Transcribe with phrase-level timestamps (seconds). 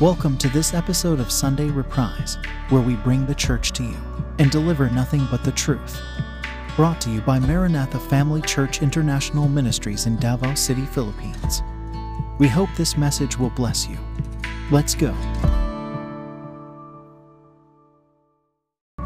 [0.00, 2.38] Welcome to this episode of Sunday Reprise,
[2.70, 3.98] where we bring the church to you
[4.38, 6.00] and deliver nothing but the truth.
[6.74, 11.60] Brought to you by Maranatha Family Church International Ministries in Davao City, Philippines.
[12.38, 13.98] We hope this message will bless you.
[14.70, 15.12] Let's go.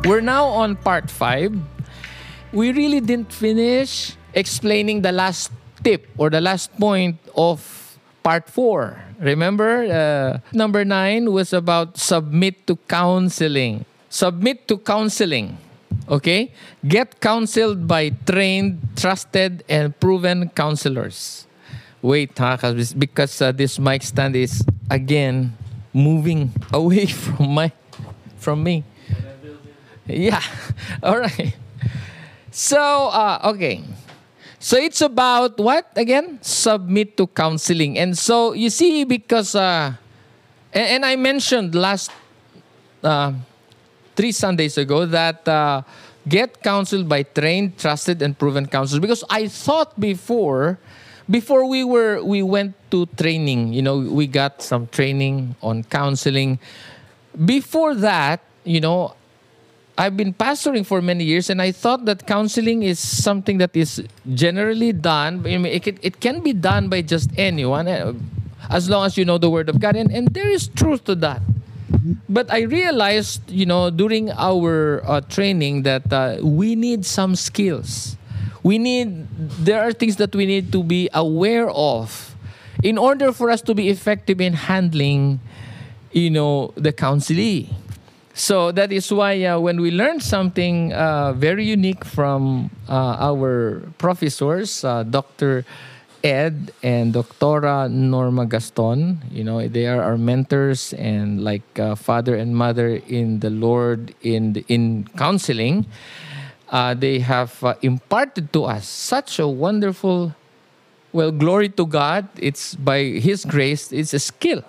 [0.04, 1.58] We're now on part five.
[2.52, 5.50] We really didn't finish explaining the last
[5.82, 9.02] tip or the last point of part four.
[9.24, 13.88] Remember, uh, number nine was about submit to counseling.
[14.12, 15.56] Submit to counseling.
[16.08, 16.52] Okay?
[16.86, 21.46] Get counseled by trained, trusted, and proven counselors.
[22.02, 22.36] Wait?
[22.36, 25.56] Because uh, this mic stand is again
[25.94, 27.72] moving away from my
[28.36, 28.84] from me.
[30.04, 30.42] Yeah.
[31.02, 31.56] All right.
[32.52, 33.80] So, uh, okay.
[34.64, 36.40] So it's about what again?
[36.40, 37.98] Submit to counseling.
[37.98, 39.92] And so you see, because uh,
[40.72, 42.10] and, and I mentioned last
[43.04, 43.34] uh,
[44.16, 45.82] three Sundays ago that uh,
[46.26, 49.00] get counseled by trained, trusted, and proven counselors.
[49.00, 50.78] Because I thought before,
[51.28, 56.58] before we were we went to training, you know, we got some training on counseling.
[57.36, 59.12] Before that, you know,
[59.96, 64.02] I've been pastoring for many years, and I thought that counseling is something that is
[64.34, 65.46] generally done.
[65.46, 68.12] I mean, it, can, it can be done by just anyone, uh,
[68.70, 71.14] as long as you know the Word of God, and, and there is truth to
[71.16, 71.42] that.
[72.28, 78.16] But I realized, you know, during our uh, training that uh, we need some skills.
[78.64, 82.34] We need, there are things that we need to be aware of
[82.82, 85.40] in order for us to be effective in handling,
[86.12, 87.70] you know, the counselee.
[88.34, 93.80] So that is why uh, when we learned something uh, very unique from uh, our
[93.98, 95.64] professors, uh, Dr.
[96.24, 102.34] Ed and Doctora Norma Gaston, you know, they are our mentors and like uh, father
[102.34, 105.86] and mother in the Lord in the, in counseling.
[106.72, 110.34] They have imparted to us such a wonderful,
[111.12, 112.26] well, glory to God.
[112.36, 113.92] It's by His grace.
[113.92, 114.64] It's a skill,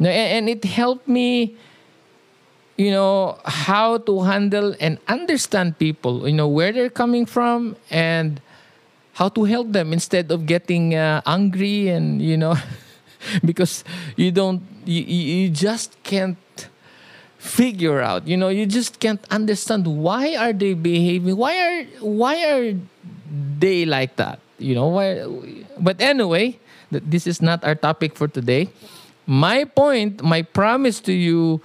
[0.00, 1.58] and it helped me
[2.76, 8.40] you know how to handle and understand people you know where they're coming from and
[9.14, 12.56] how to help them instead of getting uh, angry and you know
[13.44, 13.84] because
[14.16, 16.38] you don't you, you just can't
[17.38, 22.34] figure out you know you just can't understand why are they behaving why are why
[22.50, 22.74] are
[23.58, 25.22] they like that you know why
[25.78, 26.58] but anyway
[27.02, 28.68] this is not our topic for today.
[29.26, 31.60] My point my promise to you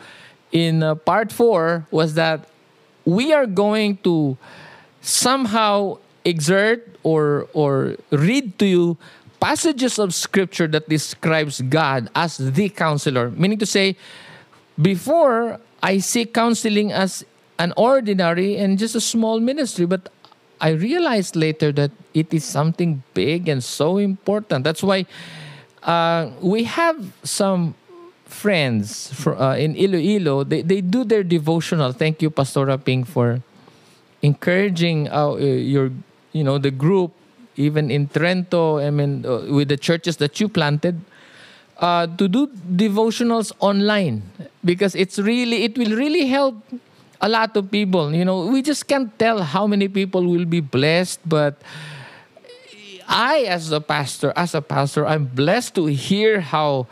[0.52, 2.50] in uh, part four was that
[3.06, 4.38] we are going to
[5.02, 8.98] somehow exert or or read to you
[9.40, 13.32] passages of scripture that describes God as the counselor.
[13.32, 13.96] Meaning to say
[14.82, 17.24] before I see counseling as
[17.58, 20.12] an ordinary and just a small ministry but
[20.62, 24.66] I realized later that it is something big and so important.
[24.66, 25.06] That's why
[25.84, 27.76] uh, we have some
[28.30, 31.92] friends for, uh, in Iloilo, they, they do their devotional.
[31.92, 33.42] Thank you, Pastora Ping, for
[34.22, 35.92] encouraging uh, your,
[36.32, 37.12] you know, the group,
[37.58, 41.02] even in Trento, I mean, uh, with the churches that you planted,
[41.80, 44.24] uh, to do devotionals online
[44.64, 46.56] because it's really, it will really help
[47.22, 48.14] a lot of people.
[48.14, 51.62] You know, we just can't tell how many people will be blessed, but
[53.08, 56.88] I, as a pastor, as a pastor, I'm blessed to hear how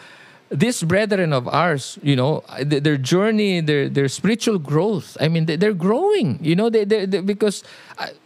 [0.50, 5.18] these brethren of ours, you know, their journey, their their spiritual growth.
[5.20, 6.40] I mean, they're growing.
[6.42, 7.64] You know, they, they, because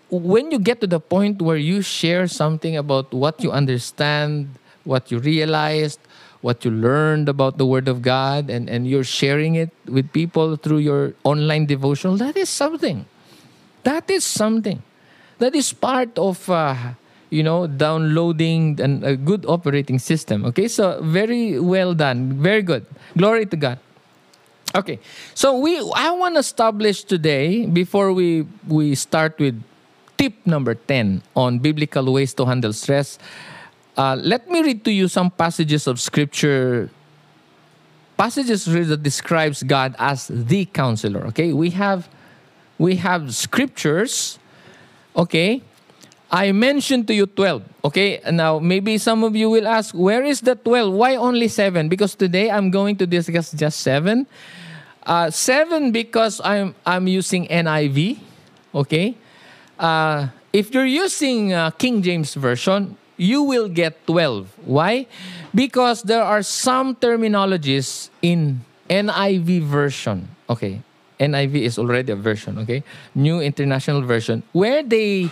[0.09, 4.49] when you get to the point where you share something about what you understand,
[4.83, 5.99] what you realized,
[6.41, 10.55] what you learned about the Word of God, and and you're sharing it with people
[10.57, 13.05] through your online devotional, that is something.
[13.83, 14.83] That is something.
[15.39, 16.49] That is part of.
[16.49, 17.00] Uh,
[17.31, 20.45] you know, downloading and a good operating system.
[20.45, 22.85] Okay, so very well done, very good.
[23.17, 23.79] Glory to God.
[24.75, 24.99] Okay,
[25.33, 29.57] so we I want to establish today before we we start with
[30.19, 33.17] tip number ten on biblical ways to handle stress.
[33.97, 36.91] Uh, let me read to you some passages of scripture
[38.15, 41.25] passages that describes God as the counselor.
[41.33, 42.07] Okay, we have
[42.77, 44.37] we have scriptures.
[45.17, 45.63] Okay,
[46.31, 47.61] I mentioned to you 12.
[47.83, 50.93] Okay, now maybe some of you will ask, where is the 12?
[50.93, 51.89] Why only 7?
[51.89, 54.25] Because today I'm going to discuss just 7.
[55.03, 58.19] Uh, 7 because I'm, I'm using NIV.
[58.73, 59.17] Okay,
[59.77, 64.47] uh, if you're using uh, King James Version, you will get 12.
[64.63, 65.07] Why?
[65.53, 70.29] Because there are some terminologies in NIV version.
[70.49, 70.81] Okay.
[71.19, 72.83] NIV is already a version, okay?
[73.13, 75.29] New International Version where they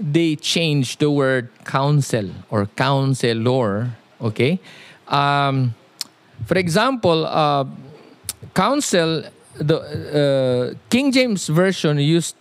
[0.00, 3.90] they change the word counsel or counselor,
[4.20, 4.60] okay?
[5.08, 5.74] Um,
[6.46, 7.64] for example, uh,
[8.54, 9.24] counsel
[9.54, 12.36] the uh, King James version used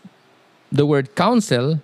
[0.72, 1.82] the word counsel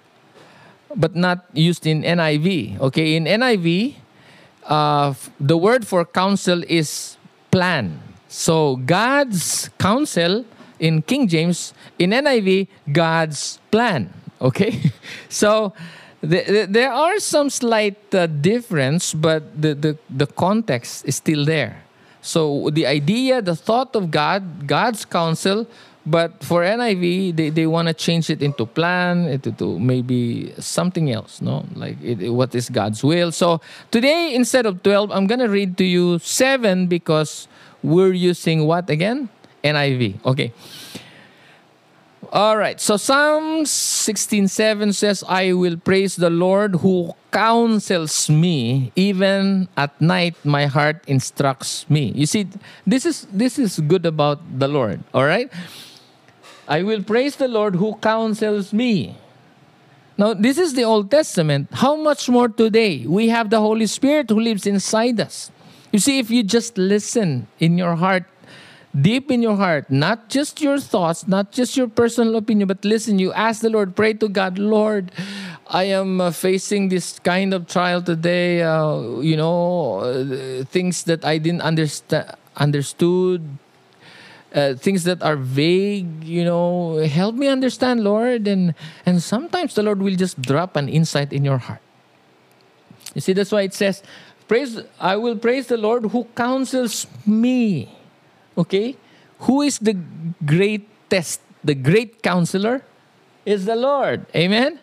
[0.95, 2.79] but not used in NIV.
[2.79, 3.95] Okay, in NIV,
[4.65, 7.17] uh, the word for counsel is
[7.51, 7.99] plan.
[8.27, 10.45] So God's counsel
[10.79, 14.13] in King James, in NIV, God's plan.
[14.43, 14.91] Okay,
[15.29, 15.73] so
[16.21, 21.45] the, the, there are some slight uh, difference, but the, the the context is still
[21.45, 21.81] there.
[22.21, 25.67] So the idea, the thought of God, God's counsel
[26.05, 31.11] but for NIV, they, they want to change it into plan, into to maybe something
[31.11, 31.65] else, no?
[31.75, 33.31] Like it, what is God's will.
[33.31, 37.47] So today, instead of 12, I'm going to read to you 7 because
[37.81, 39.29] we're using what again?
[39.63, 40.25] NIV.
[40.25, 40.51] Okay.
[42.33, 42.81] All right.
[42.81, 48.89] So Psalm 16:7 says, "I will praise the Lord who counsels me.
[48.97, 52.49] Even at night my heart instructs me." You see,
[52.89, 55.53] this is this is good about the Lord, all right?
[56.65, 59.13] I will praise the Lord who counsels me.
[60.17, 61.69] Now, this is the Old Testament.
[61.85, 63.05] How much more today?
[63.05, 65.53] We have the Holy Spirit who lives inside us.
[65.93, 68.25] You see, if you just listen in your heart,
[68.99, 73.19] deep in your heart, not just your thoughts, not just your personal opinion, but listen,
[73.19, 75.11] you ask the Lord, pray to God, Lord,
[75.67, 81.25] I am uh, facing this kind of trial today, uh, you know, uh, things that
[81.25, 83.41] I didn't understand understood
[84.53, 88.47] uh, things that are vague you know help me understand lord.
[88.47, 88.75] And
[89.05, 91.81] and sometimes the lord will just drop an insight in your heart.
[93.15, 94.03] You see that's why it says
[94.47, 97.87] praise i will praise the lord who counsels me
[98.57, 98.95] okay?
[99.39, 99.97] Who is the
[100.45, 102.83] greatest the great counselor?
[103.45, 104.25] Is the lord.
[104.35, 104.79] Amen?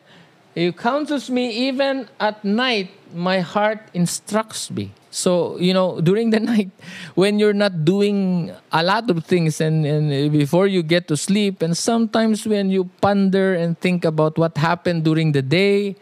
[0.55, 4.93] He counsels me even at night my heart instructs me.
[5.11, 6.71] So, you know, during the night,
[7.15, 11.63] when you're not doing a lot of things and, and before you get to sleep,
[11.63, 15.97] and sometimes when you ponder and think about what happened during the day,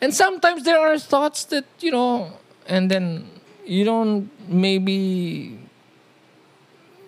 [0.00, 2.32] and sometimes there are thoughts that, you know,
[2.66, 3.28] and then
[3.66, 5.58] you don't maybe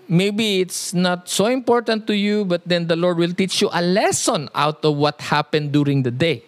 [0.09, 3.83] maybe it's not so important to you, but then the Lord will teach you a
[3.83, 6.43] lesson out of what happened during the day.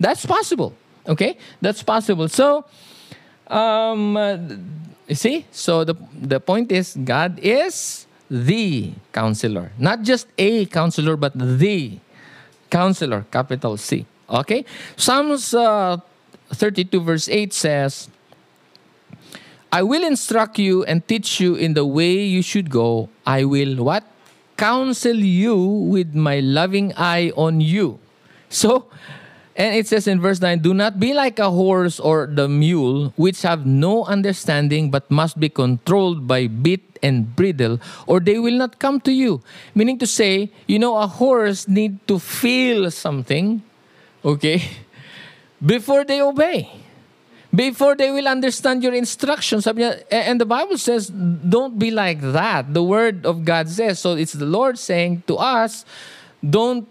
[0.00, 0.74] That's possible.
[1.06, 1.36] Okay?
[1.60, 2.28] That's possible.
[2.28, 2.64] So,
[3.48, 4.36] um, uh,
[5.08, 11.16] you see, so the the point is God is the counselor, not just a counselor,
[11.16, 11.98] but the
[12.68, 14.04] counselor, capital C.
[14.28, 14.66] Okay,
[14.96, 15.96] Psalms uh,
[16.52, 18.08] 32 verse 8 says,
[19.72, 23.08] "I will instruct you and teach you in the way you should go.
[23.26, 24.04] I will what
[24.56, 27.98] counsel you with my loving eye on you."
[28.48, 28.88] So
[29.58, 33.12] and it says in verse 9, Do not be like a horse or the mule,
[33.16, 38.54] which have no understanding, but must be controlled by bit and bridle, or they will
[38.54, 39.42] not come to you.
[39.74, 43.60] Meaning to say, you know, a horse need to feel something,
[44.24, 44.62] okay,
[45.66, 46.70] before they obey.
[47.54, 49.66] Before they will understand your instructions.
[49.66, 52.74] And the Bible says, don't be like that.
[52.74, 53.98] The word of God says.
[53.98, 55.84] So it's the Lord saying to us,
[56.44, 56.86] don't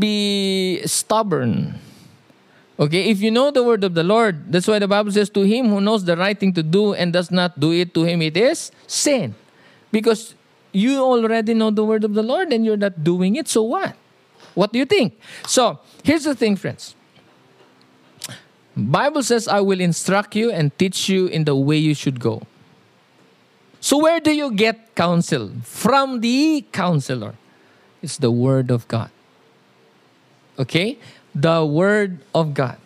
[0.00, 1.78] be stubborn
[2.80, 5.42] Okay, if you know the word of the Lord, that's why the Bible says, To
[5.42, 8.22] him who knows the right thing to do and does not do it, to him
[8.22, 9.34] it is sin.
[9.92, 10.34] Because
[10.72, 13.94] you already know the word of the Lord and you're not doing it, so what?
[14.54, 15.20] What do you think?
[15.46, 16.94] So, here's the thing, friends.
[18.76, 22.42] Bible says, I will instruct you and teach you in the way you should go.
[23.80, 25.50] So, where do you get counsel?
[25.62, 27.34] From the counselor.
[28.02, 29.10] It's the word of God.
[30.58, 30.98] Okay?
[31.34, 32.78] the Word of God.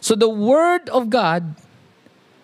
[0.00, 1.54] So the Word of God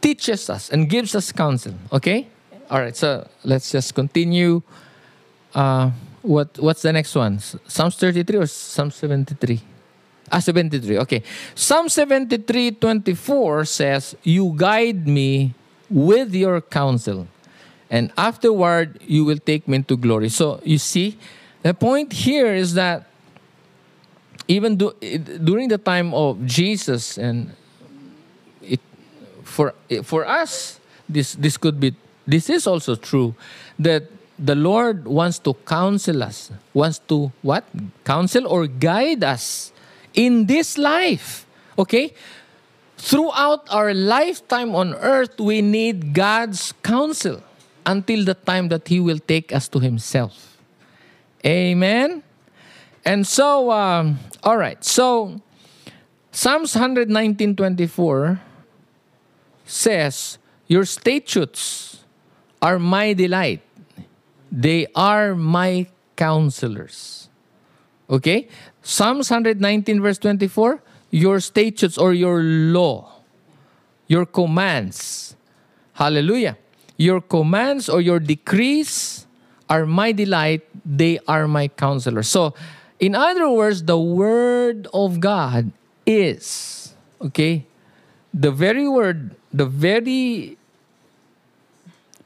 [0.00, 1.74] teaches us and gives us counsel.
[1.92, 2.28] Okay?
[2.70, 4.62] All right, so let's just continue.
[5.54, 5.90] Uh,
[6.22, 7.38] what What's the next one?
[7.38, 9.60] Psalms 33 or Psalm 73?
[10.32, 10.98] Ah, 73.
[11.04, 11.22] Okay.
[11.54, 15.52] Psalm 73, 24 says, You guide me
[15.90, 17.28] with your counsel,
[17.90, 20.30] and afterward you will take me into glory.
[20.30, 21.18] So you see,
[21.60, 23.12] the point here is that
[24.48, 24.92] even do,
[25.44, 27.54] during the time of Jesus and
[28.62, 28.80] it
[29.44, 31.94] for for us this this could be
[32.26, 33.34] this is also true
[33.78, 34.08] that
[34.38, 37.64] the Lord wants to counsel us wants to what
[38.04, 39.72] counsel or guide us
[40.14, 41.46] in this life
[41.78, 42.12] okay
[42.96, 47.42] throughout our lifetime on earth we need God's counsel
[47.86, 50.56] until the time that He will take us to Himself.
[51.44, 52.22] Amen.
[53.04, 54.82] And so, um, all right.
[54.84, 55.40] So,
[56.30, 58.40] Psalms 119:24
[59.66, 60.38] says,
[60.68, 62.04] "Your statutes
[62.62, 63.62] are my delight;
[64.50, 67.28] they are my counselors."
[68.08, 68.46] Okay,
[68.82, 70.82] Psalms 119 verse 24.
[71.10, 73.12] Your statutes or your law,
[74.08, 75.36] your commands,
[75.92, 76.56] hallelujah.
[76.96, 79.26] Your commands or your decrees
[79.68, 82.22] are my delight; they are my counselor.
[82.22, 82.54] So,
[82.98, 85.70] in other words, the word of God
[86.06, 87.66] is okay.
[88.32, 90.56] The very word, the very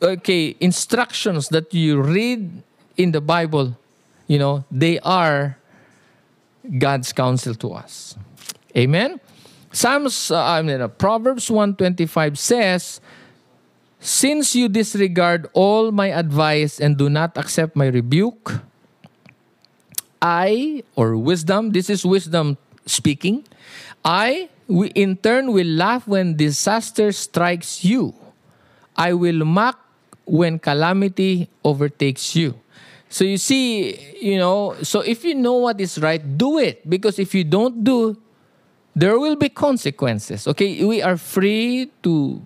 [0.00, 2.62] okay instructions that you read
[2.96, 3.76] in the Bible,
[4.28, 5.58] you know, they are
[6.78, 8.16] God's counsel to us.
[8.76, 9.20] Amen.
[9.73, 13.00] Psalms, uh, I mean, uh, Proverbs 125 says,
[14.00, 18.61] Since you disregard all my advice and do not accept my rebuke,
[20.20, 22.56] I, or wisdom, this is wisdom
[22.87, 23.44] speaking,
[24.04, 28.14] I, we in turn will laugh when disaster strikes you.
[28.96, 29.78] I will mock
[30.25, 32.58] when calamity overtakes you.
[33.08, 36.88] So you see, you know, so if you know what is right, do it.
[36.88, 38.16] Because if you don't do,
[38.94, 40.46] there will be consequences.
[40.48, 42.42] Okay, we are free to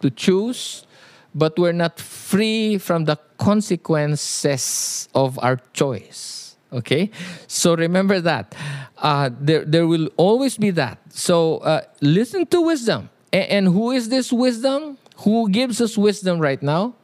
[0.00, 0.86] to choose,
[1.34, 6.56] but we're not free from the consequences of our choice.
[6.72, 7.10] Okay,
[7.48, 8.54] so remember that.
[8.96, 10.98] Uh, there, there will always be that.
[11.10, 13.10] So uh, listen to wisdom.
[13.32, 14.96] A- and who is this wisdom?
[15.26, 16.94] Who gives us wisdom right now?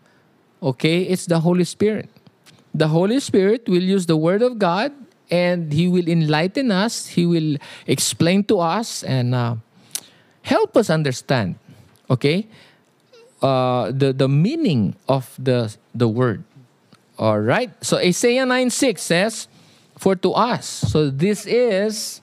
[0.63, 2.09] Okay, it's the Holy Spirit.
[2.77, 4.93] The Holy Spirit will use the Word of God
[5.31, 7.57] and He will enlighten us, He will
[7.87, 9.57] explain to us and uh,
[10.43, 11.57] help us understand,
[12.11, 12.47] okay,
[13.41, 16.45] uh, the, the meaning of the, the Word.
[17.19, 19.49] All right, so Isaiah 9 6 says,
[19.97, 22.21] For to us, so this is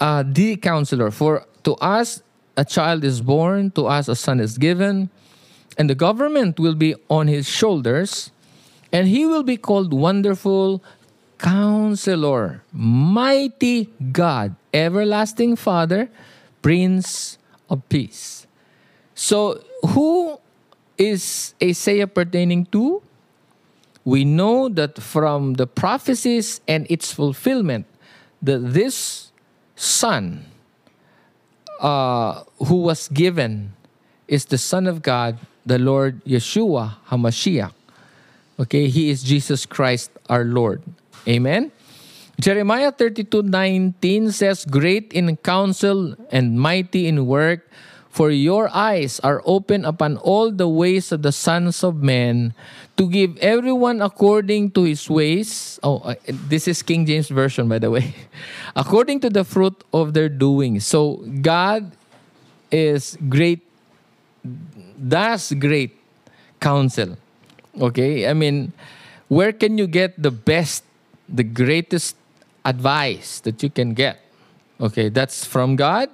[0.00, 1.12] uh, the counselor.
[1.12, 2.20] For to us
[2.56, 5.08] a child is born, to us a son is given,
[5.76, 8.30] and the government will be on his shoulders,
[8.92, 10.82] and he will be called Wonderful
[11.38, 16.08] Counselor, Mighty God, Everlasting Father,
[16.62, 17.38] Prince
[17.68, 18.46] of Peace.
[19.14, 20.38] So, who
[20.96, 23.02] is Isaiah pertaining to?
[24.04, 27.86] We know that from the prophecies and its fulfillment,
[28.42, 29.32] that this
[29.76, 30.44] son
[31.80, 33.72] uh, who was given
[34.28, 37.72] is the Son of God, the Lord Yeshua HaMashiach.
[38.60, 40.82] Okay, he is Jesus Christ our Lord.
[41.26, 41.72] Amen.
[42.40, 47.70] Jeremiah 32 19 says, Great in counsel and mighty in work,
[48.10, 52.54] for your eyes are open upon all the ways of the sons of men,
[52.96, 55.78] to give everyone according to his ways.
[55.82, 58.14] Oh, uh, this is King James Version, by the way.
[58.76, 60.80] according to the fruit of their doing.
[60.80, 61.90] So, God
[62.70, 63.62] is great,
[64.96, 65.96] does great
[66.60, 67.16] counsel.
[67.80, 68.28] Okay?
[68.28, 68.72] I mean,
[69.28, 70.84] where can you get the best,
[71.28, 72.16] the greatest
[72.64, 74.20] advice that you can get?
[74.80, 76.10] Okay, that's from God.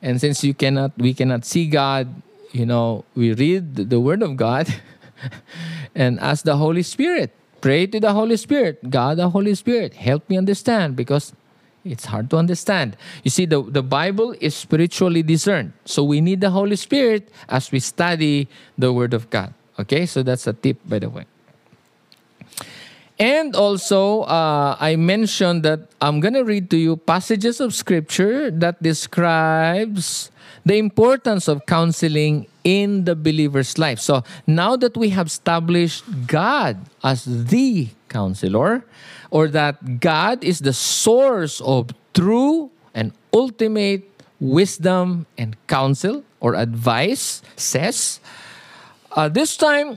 [0.00, 2.08] And since you cannot, we cannot see God,
[2.52, 4.68] you know, we read the Word of God
[5.94, 7.30] and ask the Holy Spirit.
[7.60, 8.90] Pray to the Holy Spirit.
[8.90, 11.32] God, the Holy Spirit, help me understand because
[11.84, 12.96] it's hard to understand.
[13.24, 15.72] You see, the, the Bible is spiritually discerned.
[15.84, 18.48] So we need the Holy Spirit as we study
[18.78, 19.52] the Word of God.
[19.78, 21.24] Okay, so that's a tip, by the way.
[23.18, 28.50] And also, uh, I mentioned that I'm going to read to you passages of scripture
[28.50, 30.30] that describes
[30.64, 33.98] the importance of counseling in the believer's life.
[33.98, 38.84] So now that we have established God as the counselor,
[39.32, 44.04] or that God is the source of true and ultimate
[44.36, 48.20] wisdom and counsel or advice, says,
[49.16, 49.96] uh, this time,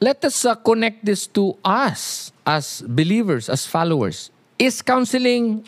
[0.00, 4.30] let us uh, connect this to us as believers, as followers.
[4.58, 5.64] Is counseling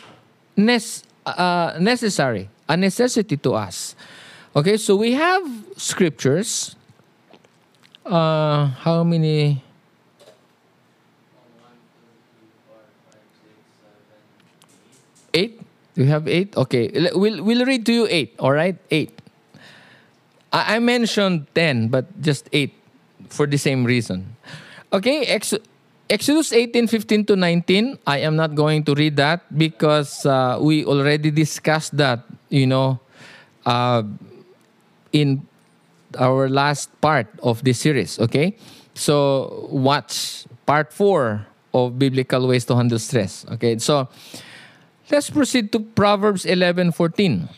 [0.55, 3.95] nes- uh, necessary, a necessity to us?
[4.55, 5.43] Okay, so we have
[5.77, 6.75] scriptures.
[8.05, 9.63] Uh, how many?
[15.33, 15.61] Eight?
[15.95, 16.55] Do you have eight?
[16.55, 18.77] Okay, we'll, we'll read to you eight, all right?
[18.91, 19.11] Eight.
[20.51, 22.73] I, I mentioned ten, but just eight
[23.29, 24.35] for the same reason.
[24.93, 25.59] Okay, Ex-
[26.09, 27.97] Exodus 18, 15 to 19.
[28.05, 32.19] I am not going to read that because uh, we already discussed that,
[32.49, 32.99] you know,
[33.65, 34.03] uh,
[35.13, 35.47] in
[36.19, 38.19] our last part of this series.
[38.19, 38.57] Okay,
[38.93, 43.45] so watch part four of biblical ways to handle stress.
[43.53, 44.09] Okay, so
[45.11, 47.49] let's proceed to Proverbs eleven fourteen.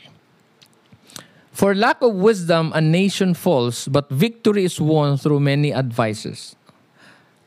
[1.53, 6.55] For lack of wisdom, a nation falls, but victory is won through many advisers.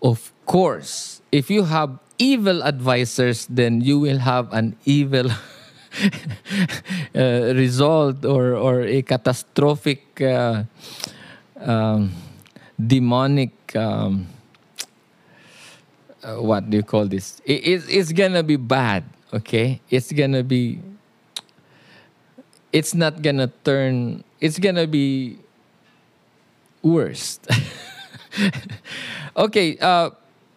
[0.01, 5.27] Of course, if you have evil advisors, then you will have an evil
[7.15, 10.63] uh, result or, or a catastrophic uh,
[11.61, 12.13] um,
[12.79, 14.27] demonic um,
[16.23, 20.43] uh, what do you call this it, it's, it's gonna be bad okay it's gonna
[20.43, 20.79] be
[22.73, 25.39] it's not gonna turn it's gonna be
[26.83, 27.41] worse
[29.37, 30.11] okay uh,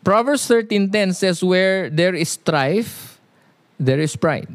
[0.03, 3.19] proverbs 13.10 says where there is strife
[3.79, 4.49] there is pride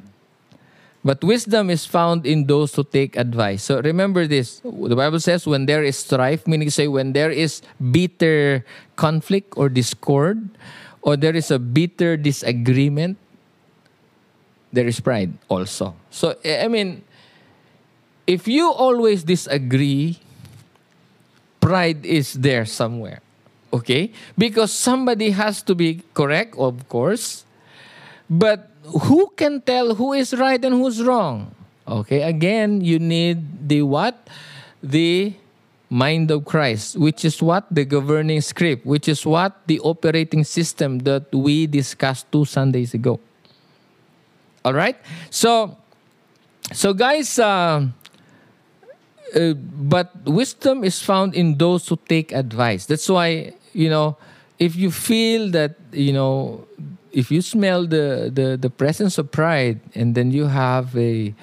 [1.05, 3.63] but wisdom is found in those who take advice.
[3.63, 4.65] So remember this.
[4.65, 7.61] The Bible says when there is strife, meaning say when there is
[7.93, 8.65] bitter
[8.97, 10.49] conflict or discord,
[11.03, 13.19] or there is a bitter disagreement,
[14.75, 15.95] there is pride also.
[16.11, 17.03] So eh, I mean,
[18.27, 20.19] if you always disagree,
[21.61, 23.21] pride is there somewhere.
[23.73, 24.13] Okay?
[24.37, 27.45] Because somebody has to be correct, of course.
[28.29, 31.55] But who can tell who is right and who's wrong?
[31.87, 34.17] Okay, again, you need the what?
[34.83, 35.35] The
[35.91, 37.67] mind of Christ, which is what?
[37.71, 39.67] The governing script, which is what?
[39.67, 43.21] The operating system that we discussed two Sundays ago.
[44.65, 44.97] All right?
[45.31, 45.77] So,
[46.73, 47.87] so guys, uh,
[49.35, 52.87] uh, but wisdom is found in those who take advice.
[52.87, 54.17] That's why, you know,
[54.59, 56.67] if you feel that, you know,
[57.13, 61.35] if you smell the, the, the presence of pride and then you have a,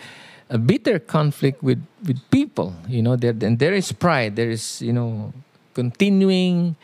[0.50, 4.94] a bitter conflict with, with people, you know, there, there is pride, there is, you
[4.94, 5.34] know,
[5.74, 6.75] continuing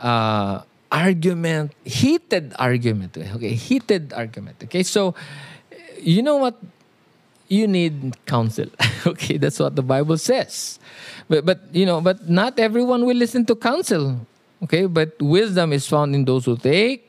[0.00, 5.14] uh, argument, heated argument, okay, heated argument, okay, so
[6.00, 6.56] you know what?
[7.48, 8.66] You need counsel,
[9.06, 10.78] okay, that's what the Bible says.
[11.28, 14.20] But, but, you know, but not everyone will listen to counsel,
[14.64, 17.08] okay, but wisdom is found in those who take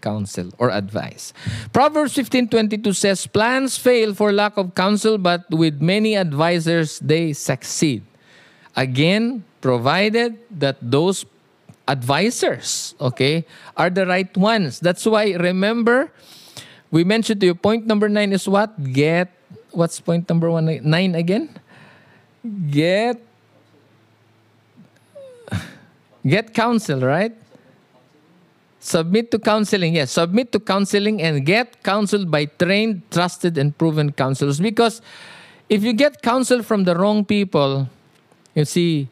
[0.00, 1.32] counsel or advice.
[1.72, 8.02] Proverbs 15:22 says plans fail for lack of counsel but with many advisors they succeed.
[8.76, 11.26] Again, provided that those
[11.86, 13.44] advisors, okay,
[13.76, 14.80] are the right ones.
[14.80, 16.10] That's why remember
[16.90, 18.74] we mentioned to you point number 9 is what?
[18.92, 19.30] Get
[19.70, 21.48] what's point number 1 9 again?
[22.70, 23.20] Get
[26.26, 27.32] get counsel, right?
[28.80, 29.94] Submit to counseling.
[29.94, 34.58] Yes, submit to counseling and get counseled by trained, trusted, and proven counselors.
[34.58, 35.02] Because
[35.68, 37.88] if you get counsel from the wrong people,
[38.54, 39.08] you see,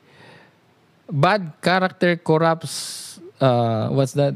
[1.10, 3.20] bad character corrupts.
[3.38, 4.34] Uh, what's that?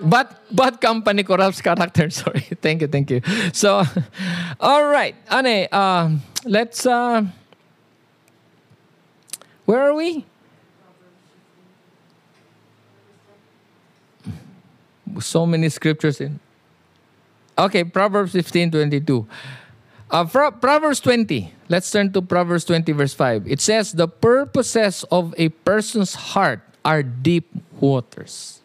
[0.00, 2.10] Bad, bad company corrupts character.
[2.22, 2.40] Sorry.
[2.62, 3.20] thank you, thank you.
[3.52, 3.82] So,
[4.60, 5.14] all right.
[5.30, 6.86] Ane, uh, let's.
[6.86, 7.26] Uh,
[9.64, 10.24] where are we?
[15.20, 16.40] so many scriptures in.
[17.58, 19.26] Okay, Proverbs 15 22.
[20.10, 21.52] Uh, Proverbs 20.
[21.68, 23.46] Let's turn to Proverbs 20, verse 5.
[23.46, 28.62] It says, The purposes of a person's heart are deep waters.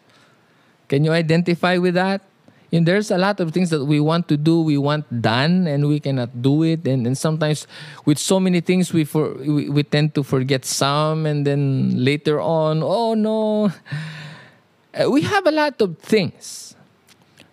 [0.94, 2.22] Can you identify with that?
[2.70, 5.88] And there's a lot of things that we want to do, we want done, and
[5.88, 6.86] we cannot do it.
[6.86, 7.66] And, and sometimes,
[8.04, 12.40] with so many things, we, for, we, we tend to forget some, and then later
[12.40, 13.72] on, oh no.
[14.94, 16.76] Uh, we have a lot of things,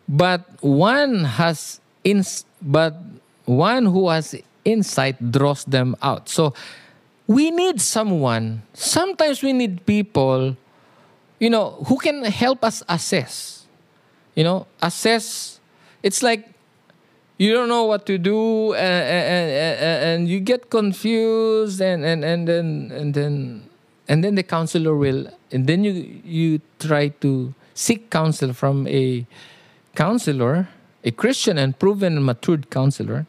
[0.08, 3.02] but one has ins- but
[3.46, 6.30] one who has insight draws them out.
[6.30, 6.54] So
[7.26, 8.62] we need someone.
[8.74, 10.58] Sometimes we need people,
[11.42, 13.66] you know, who can help us assess.
[14.36, 15.60] You know, assess.
[16.04, 16.48] It's like
[17.38, 22.48] you don't know what to do, and, and, and, you get confused, and and and
[22.48, 23.70] then and then
[24.08, 25.94] and then the counselor will and then you
[26.26, 29.26] you try to seek counsel from a
[29.96, 30.68] counselor
[31.04, 33.26] a christian and proven matured counselor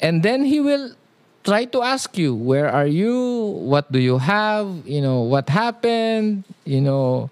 [0.00, 0.94] and then he will
[1.44, 6.44] try to ask you where are you what do you have you know what happened
[6.64, 7.30] you know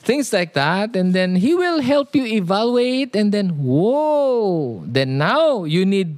[0.00, 5.64] things like that and then he will help you evaluate and then whoa then now
[5.64, 6.16] you need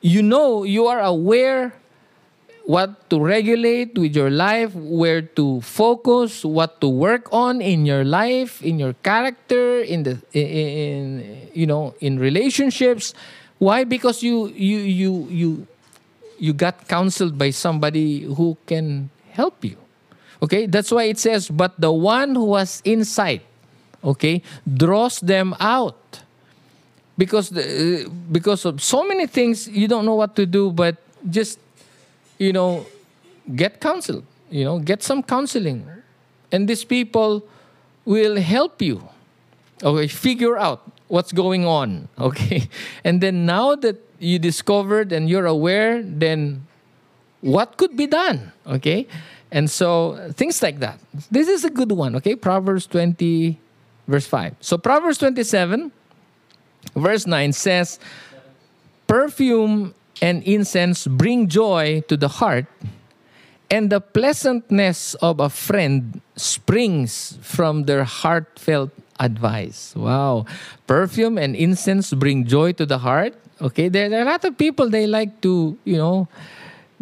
[0.00, 1.72] you know you are aware
[2.64, 8.04] what to regulate with your life, where to focus, what to work on in your
[8.04, 13.14] life, in your character, in the in you know in relationships.
[13.58, 13.84] Why?
[13.84, 15.66] Because you you you you
[16.42, 19.76] you got counseled by somebody who can help you.
[20.42, 23.42] Okay, that's why it says, but the one who has insight,
[24.02, 26.18] okay, draws them out.
[27.16, 30.96] Because the, uh, because of so many things you don't know what to do, but
[31.30, 31.60] just
[32.38, 32.86] you know,
[33.54, 35.86] get counsel, you know, get some counseling.
[36.50, 37.46] And these people
[38.04, 39.08] will help you.
[39.80, 42.08] Okay, figure out what's going on.
[42.18, 42.68] Okay.
[43.04, 46.66] And then now that you discovered and you're aware, then
[47.40, 48.52] what could be done?
[48.66, 49.06] Okay.
[49.50, 50.98] And so things like that.
[51.30, 52.36] This is a good one, okay?
[52.36, 53.58] Proverbs 20,
[54.08, 54.56] verse 5.
[54.60, 55.92] So Proverbs 27,
[56.96, 57.98] verse 9 says,
[59.06, 62.66] Perfume and incense bring joy to the heart,
[63.70, 69.94] and the pleasantness of a friend springs from their heartfelt advice.
[69.96, 70.46] Wow.
[70.86, 73.34] Perfume and incense bring joy to the heart.
[73.60, 76.28] Okay, there, there are a lot of people, they like to, you know,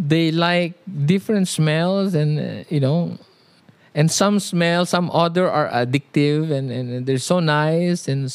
[0.00, 0.72] they like
[1.04, 3.18] different smells and uh, you know
[3.94, 8.32] and some smell some other are addictive and, and they're so nice and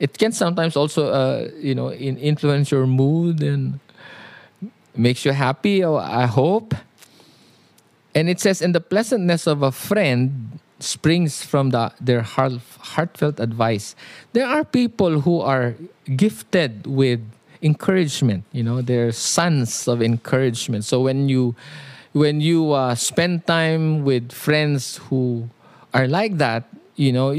[0.00, 3.78] it can sometimes also uh, you know in, influence your mood and
[4.96, 6.74] makes you happy oh, i hope
[8.14, 13.40] and it says in the pleasantness of a friend springs from the, their heart, heartfelt
[13.40, 13.94] advice
[14.32, 15.74] there are people who are
[16.16, 17.20] gifted with
[17.62, 18.44] encouragement.
[18.52, 20.84] You know, they're sons of encouragement.
[20.84, 21.54] So when you
[22.12, 25.48] when you uh, spend time with friends who
[25.94, 26.64] are like that,
[26.96, 27.32] you know,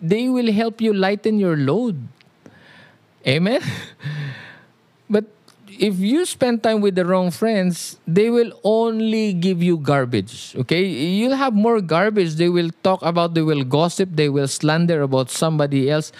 [0.00, 2.00] they will help you lighten your load.
[3.26, 3.60] Amen.
[5.10, 5.24] but
[5.78, 10.54] if you spend time with the wrong friends, they will only give you garbage.
[10.56, 10.84] Okay?
[10.84, 12.34] You'll have more garbage.
[12.34, 16.12] They will talk about, they will gossip, they will slander about somebody else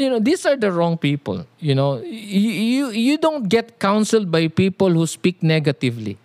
[0.00, 4.30] you know these are the wrong people you know you, you you don't get counseled
[4.30, 6.16] by people who speak negatively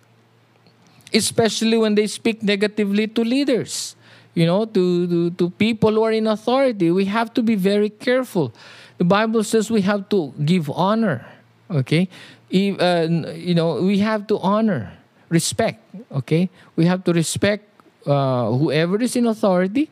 [1.12, 3.94] especially when they speak negatively to leaders
[4.34, 7.90] you know to, to to people who are in authority we have to be very
[7.90, 8.52] careful
[8.96, 11.20] the bible says we have to give honor
[11.70, 12.08] okay
[12.50, 14.92] uh, you know we have to honor
[15.28, 15.82] respect
[16.12, 17.66] okay we have to respect
[18.06, 19.90] uh, whoever is in authority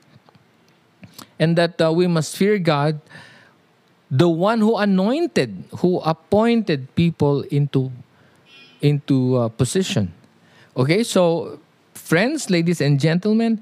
[1.38, 3.00] and that uh, we must fear god
[4.14, 7.90] the one who anointed, who appointed people into
[8.80, 10.12] into uh, position.
[10.76, 11.58] Okay, so
[11.94, 13.58] friends, ladies and gentlemen,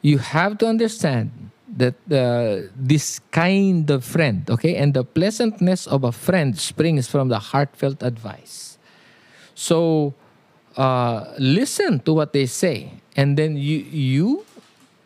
[0.00, 1.30] you have to understand
[1.76, 7.28] that uh, this kind of friend, okay, and the pleasantness of a friend springs from
[7.28, 8.78] the heartfelt advice.
[9.54, 10.14] So
[10.76, 14.44] uh, listen to what they say, and then you you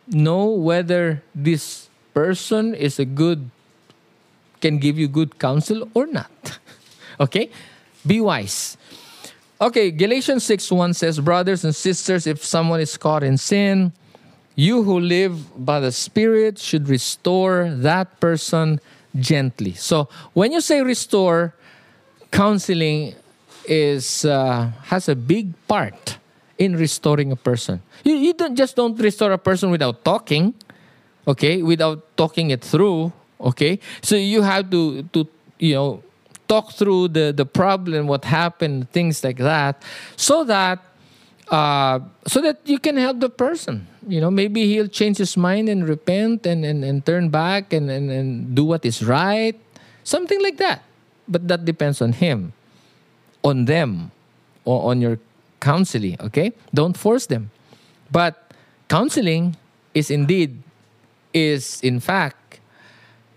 [0.07, 3.49] know whether this person is a good
[4.61, 6.59] can give you good counsel or not.
[7.19, 7.49] okay?
[8.05, 8.77] Be wise.
[9.59, 13.91] Okay, Galatians 6 1 says, Brothers and sisters, if someone is caught in sin,
[14.57, 18.81] you who live by the Spirit should restore that person
[19.15, 19.77] gently.
[19.77, 21.53] So when you say restore,
[22.31, 23.13] counseling
[23.69, 26.17] is uh, has a big part
[26.57, 27.85] in restoring a person.
[28.03, 30.55] You, you don't just don't restore a person without talking,
[31.27, 35.27] okay, without talking it through okay so you have to to
[35.59, 36.03] you know
[36.47, 39.81] talk through the the problem what happened things like that
[40.15, 40.79] so that
[41.49, 43.87] uh, so that you can help the person.
[44.07, 47.89] You know maybe he'll change his mind and repent and and, and turn back and,
[47.91, 49.55] and and do what is right.
[50.03, 50.83] Something like that.
[51.27, 52.53] But that depends on him.
[53.43, 54.11] On them.
[54.63, 55.19] Or on your
[55.59, 56.53] counseling okay?
[56.73, 57.51] Don't force them.
[58.11, 58.51] But
[58.87, 59.55] counseling
[59.93, 60.63] is indeed
[61.33, 62.59] is in fact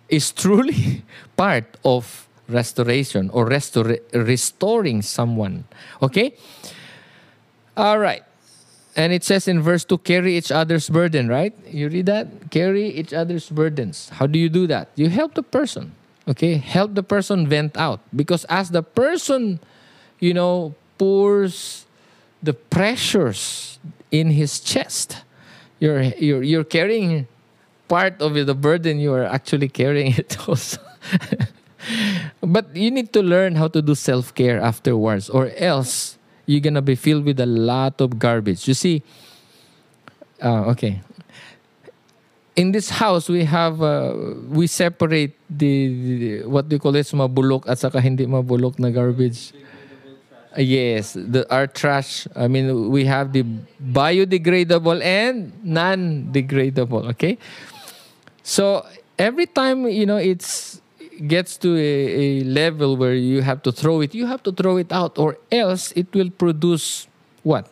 [0.09, 1.03] is truly
[1.37, 5.65] part of restoration or restor- restoring someone.
[6.03, 6.35] Okay?
[7.81, 8.23] All right.
[8.95, 11.55] And it says in verse 2 carry each other's burden, right?
[11.65, 12.51] You read that?
[12.51, 14.11] Carry each other's burdens.
[14.11, 14.89] How do you do that?
[14.97, 15.95] You help the person.
[16.29, 16.57] Okay?
[16.61, 18.01] Help the person vent out.
[18.15, 19.61] Because as the person,
[20.19, 21.87] you know, pours
[22.43, 23.79] the pressures
[24.11, 25.25] in his chest,
[25.79, 27.27] you're, you're, you're carrying
[27.89, 30.79] part of the burden you are actually carrying it also.
[32.43, 36.19] but you need to learn how to do self care afterwards, or else
[36.51, 38.67] you're gonna be filled with a lot of garbage.
[38.67, 39.07] You see,
[40.43, 41.01] uh, okay.
[42.59, 47.13] In this house, we have uh, we separate the, the what do you call this
[47.13, 49.55] mabulok at saka hindi mabulok na garbage.
[50.59, 52.27] Yes, the our trash.
[52.35, 53.47] I mean, we have the
[53.79, 57.15] biodegradable and non-degradable.
[57.15, 57.39] Okay,
[58.43, 58.83] so
[59.15, 60.83] every time you know it's
[61.29, 64.77] gets to a, a level where you have to throw it, you have to throw
[64.77, 67.07] it out, or else it will produce
[67.43, 67.71] what?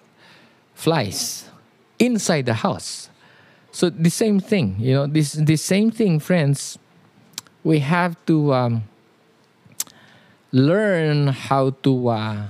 [0.75, 1.51] Flies
[1.99, 3.11] inside the house.
[3.73, 6.79] So the same thing, you know, this the same thing, friends.
[7.65, 8.83] We have to um,
[10.53, 12.47] learn how to uh,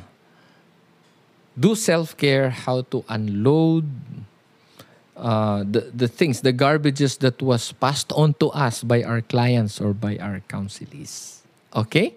[1.59, 3.89] do self care, how to unload
[5.19, 9.81] uh, the, the things, the garbages that was passed on to us by our clients
[9.81, 11.41] or by our counselees.
[11.75, 12.15] Okay?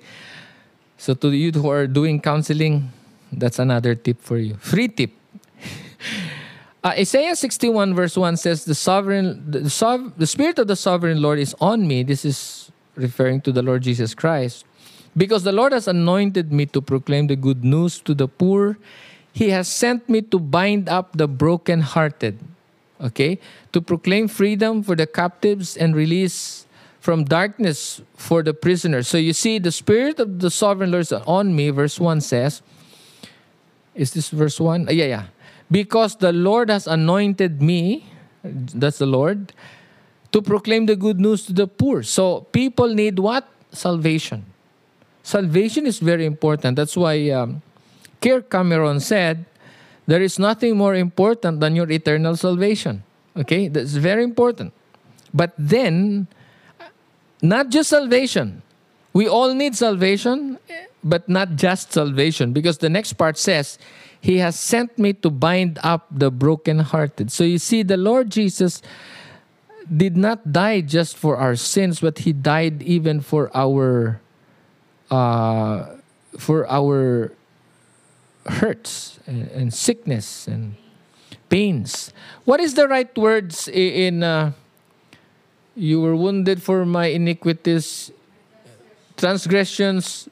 [0.97, 2.91] So, to you who are doing counseling,
[3.31, 4.53] that's another tip for you.
[4.55, 5.09] Free tip.
[6.83, 11.21] uh, Isaiah 61, verse 1 says, The sovereign, the, sov- the Spirit of the sovereign
[11.21, 12.03] Lord is on me.
[12.03, 14.63] This is referring to the Lord Jesus Christ.
[15.17, 18.77] Because the Lord has anointed me to proclaim the good news to the poor.
[19.33, 22.37] He has sent me to bind up the brokenhearted
[23.01, 23.39] okay,
[23.71, 26.65] to proclaim freedom for the captives and release
[26.99, 29.07] from darkness for the prisoners.
[29.07, 32.61] So you see, the Spirit of the Sovereign Lord is on me, verse 1 says,
[33.95, 34.87] is this verse 1?
[34.87, 35.25] Uh, yeah, yeah.
[35.69, 38.05] Because the Lord has anointed me,
[38.43, 39.53] that's the Lord,
[40.31, 42.03] to proclaim the good news to the poor.
[42.03, 43.47] So people need what?
[43.71, 44.45] Salvation.
[45.23, 46.75] Salvation is very important.
[46.75, 47.61] That's why um,
[48.21, 49.45] Kirk Cameron said,
[50.11, 53.01] there is nothing more important than your eternal salvation.
[53.37, 53.69] Okay?
[53.69, 54.73] That's very important.
[55.33, 56.27] But then,
[57.41, 58.61] not just salvation.
[59.13, 60.59] We all need salvation,
[61.01, 62.51] but not just salvation.
[62.51, 63.79] Because the next part says,
[64.19, 67.31] He has sent me to bind up the brokenhearted.
[67.31, 68.81] So you see, the Lord Jesus
[69.87, 74.19] did not die just for our sins, but He died even for our
[75.09, 75.87] uh,
[76.37, 77.31] for our
[78.47, 80.75] hurts and, and sickness and
[81.49, 82.13] pains.
[82.45, 84.53] What is the right words in uh,
[85.75, 88.11] you were wounded for my iniquities,
[89.17, 90.29] transgressions.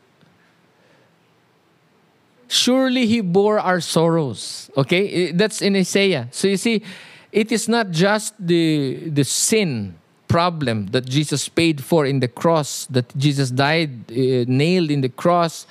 [2.47, 4.69] Surely he bore our sorrows.
[4.75, 6.27] Okay, that's in Isaiah.
[6.31, 6.83] So you see,
[7.31, 9.95] it is not just the the sin
[10.27, 15.09] problem that Jesus paid for in the cross, that Jesus died uh, nailed in the
[15.09, 15.65] cross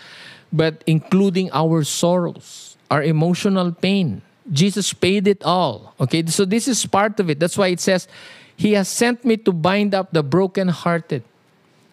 [0.52, 4.22] but including our sorrows, our emotional pain.
[4.50, 5.94] Jesus paid it all.
[6.00, 7.38] Okay, so this is part of it.
[7.38, 8.08] That's why it says,
[8.56, 11.22] He has sent me to bind up the brokenhearted.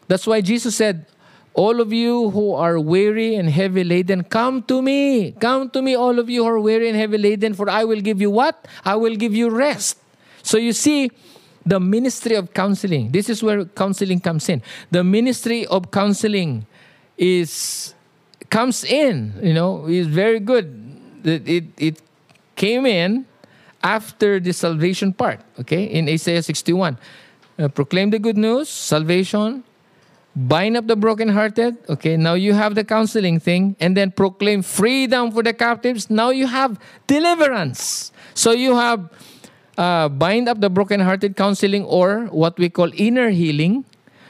[0.07, 1.05] That's why Jesus said,
[1.53, 5.33] All of you who are weary and heavy laden, come to me.
[5.33, 8.01] Come to me, all of you who are weary and heavy laden, for I will
[8.01, 8.67] give you what?
[8.85, 9.97] I will give you rest.
[10.43, 11.11] So you see,
[11.65, 14.61] the ministry of counseling, this is where counseling comes in.
[14.91, 16.67] The ministry of counseling
[17.17, 17.94] is
[18.55, 20.65] comes in, you know, is very good.
[21.25, 22.01] It, it, it
[22.55, 23.25] came in
[23.83, 26.97] after the salvation part, okay, in Isaiah 61.
[27.59, 29.65] Uh, proclaim the good news, salvation,
[30.37, 31.75] bind up the brokenhearted.
[31.89, 36.09] Okay, now you have the counseling thing, and then proclaim freedom for the captives.
[36.09, 38.13] Now you have deliverance.
[38.35, 39.11] So you have
[39.77, 43.83] uh, bind up the brokenhearted counseling, or what we call inner healing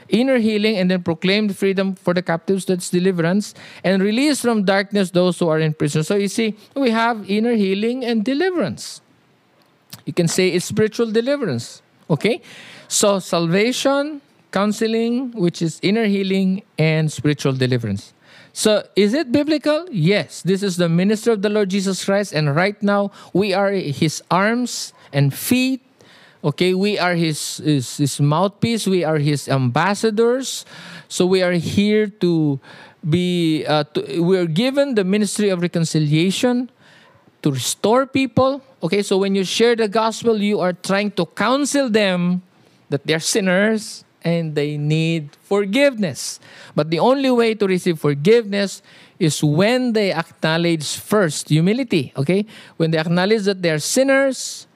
[0.09, 4.63] inner healing, and then proclaim the freedom for the captives, that's deliverance, and release from
[4.63, 6.03] darkness those who are in prison.
[6.03, 9.01] So you see, we have inner healing and deliverance.
[10.05, 11.81] You can say it's spiritual deliverance.
[12.09, 12.41] Okay?
[12.87, 18.13] So salvation, counseling, which is inner healing, and spiritual deliverance.
[18.53, 19.85] So, is it biblical?
[19.91, 20.41] Yes.
[20.41, 24.23] This is the minister of the Lord Jesus Christ, and right now we are his
[24.31, 25.85] arms and feet
[26.45, 30.63] Okay, we are his, his, his mouthpiece, we are his ambassadors.
[31.08, 32.60] So we are here to
[33.01, 36.69] be, uh, to, we are given the ministry of reconciliation
[37.41, 38.62] to restore people.
[38.84, 42.43] Okay, so when you share the gospel, you are trying to counsel them
[42.89, 46.39] that they're sinners and they need forgiveness.
[46.75, 48.84] But the only way to receive forgiveness
[49.17, 52.13] is when they acknowledge first humility.
[52.15, 52.45] Okay,
[52.77, 54.67] when they acknowledge that they're sinners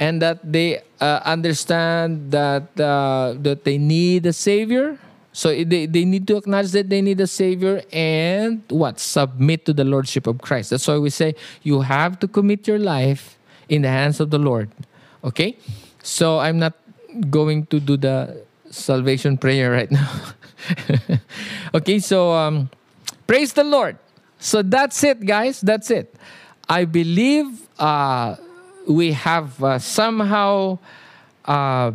[0.00, 4.98] and that they uh, understand that uh, that they need a savior.
[5.32, 8.98] So they, they need to acknowledge that they need a savior and what?
[8.98, 10.70] Submit to the lordship of christ.
[10.70, 14.40] That's why we say you have to commit your life in the hands of the
[14.40, 14.70] lord.
[15.22, 15.56] Okay?
[16.02, 16.74] So i'm not
[17.30, 20.10] going to do the salvation prayer right now.
[21.74, 22.68] Okay so um,
[23.26, 23.98] praise the lord.
[24.40, 25.60] So that's it guys.
[25.60, 26.14] That's it.
[26.68, 28.36] I believe uh,
[28.90, 30.78] we have uh, somehow,
[31.44, 31.92] uh,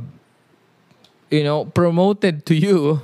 [1.30, 3.02] you know, promoted to you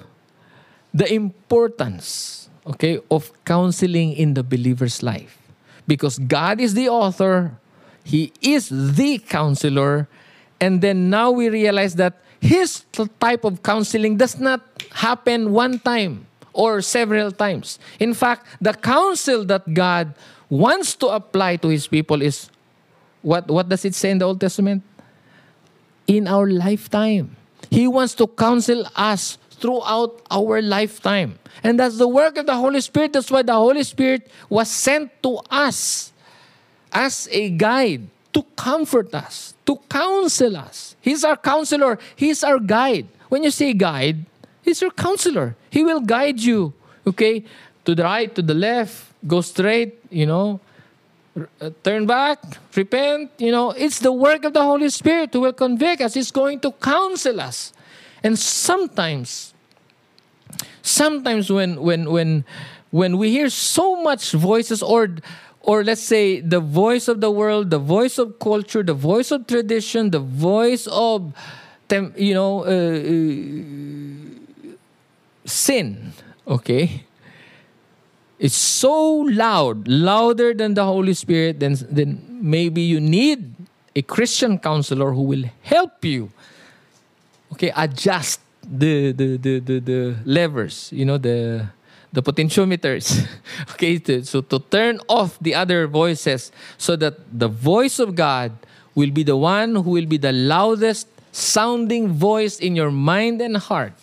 [0.93, 5.37] the importance, okay, of counseling in the believer's life.
[5.87, 7.51] Because God is the author,
[8.03, 10.07] He is the counselor,
[10.59, 12.85] and then now we realize that his
[13.19, 17.77] type of counseling does not happen one time or several times.
[17.99, 20.13] In fact, the counsel that God
[20.49, 22.49] wants to apply to his people is
[23.21, 24.83] what, what does it say in the Old Testament?
[26.07, 27.35] In our lifetime.
[27.69, 31.37] He wants to counsel us throughout our lifetime.
[31.63, 33.13] And that's the work of the Holy Spirit.
[33.13, 36.11] That's why the Holy Spirit was sent to us
[36.91, 40.95] as a guide to comfort us, to counsel us.
[41.01, 43.07] He's our counselor, He's our guide.
[43.29, 44.25] When you say guide,
[44.61, 45.55] He's your counselor.
[45.69, 46.73] He will guide you,
[47.05, 47.43] okay,
[47.85, 50.59] to the right, to the left, go straight, you know,
[51.83, 52.39] turn back,
[52.75, 53.31] repent.
[53.37, 56.13] You know, it's the work of the Holy Spirit who will convict us.
[56.13, 57.73] He's going to counsel us.
[58.23, 59.53] And sometimes,
[60.81, 62.45] sometimes when when when
[62.91, 65.09] when we hear so much voices or
[65.61, 69.47] or let's say the voice of the world, the voice of culture, the voice of
[69.47, 71.33] tradition, the voice of
[72.15, 74.75] you know uh, uh,
[75.45, 76.13] sin,
[76.47, 77.05] okay?
[78.41, 83.53] It's so loud, louder than the Holy Spirit, then then maybe you need
[83.93, 86.33] a Christian counselor who will help you
[87.53, 91.69] okay, adjust the the the the, the levers, you know, the
[92.11, 93.27] the potentiometers.
[93.77, 98.51] okay, to, so to turn off the other voices so that the voice of God
[98.95, 103.55] will be the one who will be the loudest sounding voice in your mind and
[103.55, 103.93] heart.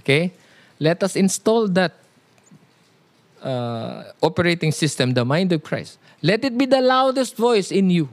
[0.00, 0.32] Okay?
[0.78, 2.03] Let us install that
[3.44, 5.98] uh, operating system, the mind of Christ.
[6.22, 8.08] Let it be the loudest voice in you.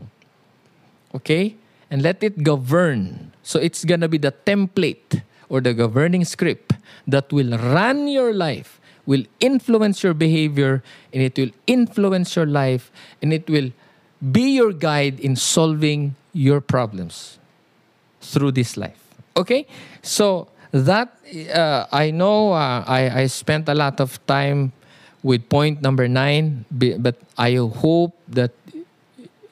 [1.16, 1.56] Okay?
[1.90, 6.74] And let it govern so it's going to be the template or the governing script
[7.08, 12.92] that will run your life, will influence your behavior, and it will influence your life,
[13.22, 13.72] and it will
[14.32, 17.40] be your guide in solving your problems
[18.22, 19.02] through this life.
[19.36, 19.66] Okay?
[20.02, 21.18] So that
[21.54, 24.72] uh, I know uh, I, I spent a lot of time
[25.24, 28.52] with point number nine, but I hope that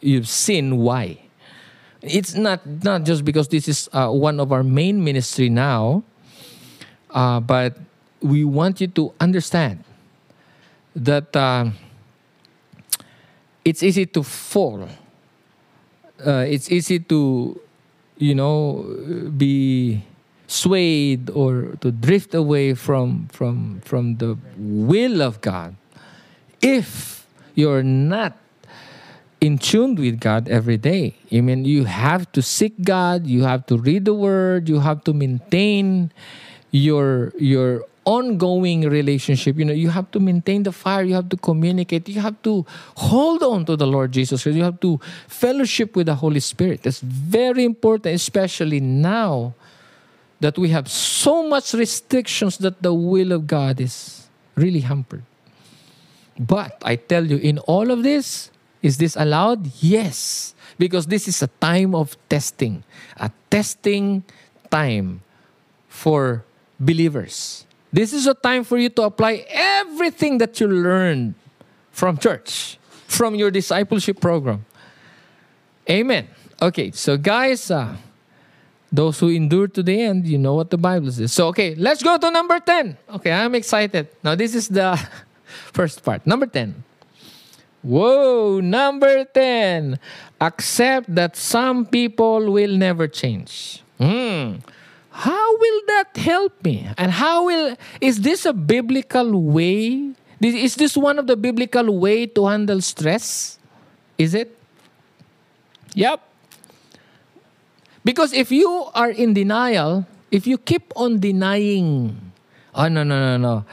[0.01, 1.19] you've seen why
[2.01, 6.03] it's not not just because this is uh, one of our main ministry now,
[7.11, 7.77] uh, but
[8.21, 9.83] we want you to understand
[10.95, 11.69] that uh,
[13.65, 14.87] it's easy to fall.
[16.25, 17.59] Uh, it's easy to,
[18.17, 18.83] you know,
[19.37, 20.03] be
[20.49, 25.75] swayed or to drift away from from from the will of God
[26.59, 28.33] if you're not
[29.39, 31.15] in tune with God every day.
[31.31, 35.03] I mean, you have to seek God, you have to read the word, you have
[35.05, 36.11] to maintain
[36.71, 39.55] your your ongoing relationship.
[39.55, 42.65] You know, you have to maintain the fire, you have to communicate, you have to
[42.95, 46.83] hold on to the Lord Jesus Christ, you have to fellowship with the Holy Spirit.
[46.83, 49.53] That's very important, especially now
[50.39, 55.23] that we have so much restrictions that the will of God is really hampered.
[56.39, 58.49] But I tell you, in all of this,
[58.81, 59.71] is this allowed?
[59.81, 62.83] Yes, because this is a time of testing,
[63.17, 64.23] a testing
[64.71, 65.21] time
[65.89, 66.45] for
[66.79, 67.65] believers.
[67.91, 71.35] This is a time for you to apply everything that you learned
[71.91, 74.65] from church, from your discipleship program.
[75.89, 76.27] Amen.
[76.61, 77.97] Okay, so guys, uh,
[78.91, 81.31] those who endure to the end, you know what the Bible says.
[81.31, 82.97] So, okay, let's go to number 10.
[83.15, 84.07] Okay, I'm excited.
[84.23, 84.99] Now, this is the
[85.73, 86.25] first part.
[86.25, 86.83] Number 10.
[87.81, 89.99] Whoa, number 10.
[90.41, 93.83] Accept that some people will never change.
[93.97, 94.55] Hmm.
[95.11, 96.87] How will that help me?
[96.97, 100.13] And how will is this a biblical way?
[100.41, 103.59] Is this one of the biblical way to handle stress?
[104.17, 104.55] Is it?
[105.93, 106.21] Yep.
[108.03, 112.31] Because if you are in denial, if you keep on denying,
[112.73, 113.65] oh no no no no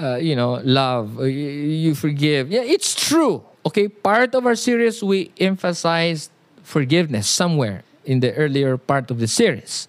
[0.00, 2.50] uh, you know, love, uh, you forgive.
[2.50, 3.44] Yeah, it's true.
[3.66, 6.30] Okay, part of our series, we emphasized
[6.62, 9.88] forgiveness somewhere in the earlier part of the series.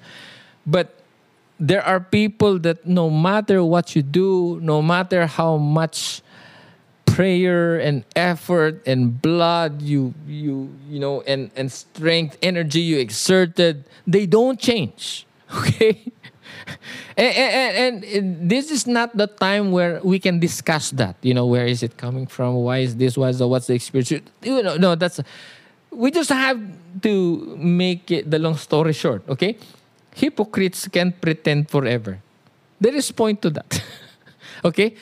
[0.66, 1.00] But
[1.60, 6.22] there are people that no matter what you do, no matter how much
[7.12, 13.84] prayer and effort and blood you you you know and and strength energy you exerted
[14.08, 16.12] they don't change okay
[17.18, 17.36] and,
[17.76, 21.16] and, and, this is not the time where we can discuss that.
[21.22, 22.56] You know, where is it coming from?
[22.56, 23.18] Why is this?
[23.18, 24.12] What's the, what's the experience?
[24.42, 25.20] You know, no, that's.
[25.92, 26.60] We just have
[27.02, 29.28] to make it the long story short.
[29.28, 29.58] Okay,
[30.16, 32.20] hypocrites can't pretend forever.
[32.80, 33.84] There is point to that.
[34.66, 34.96] okay,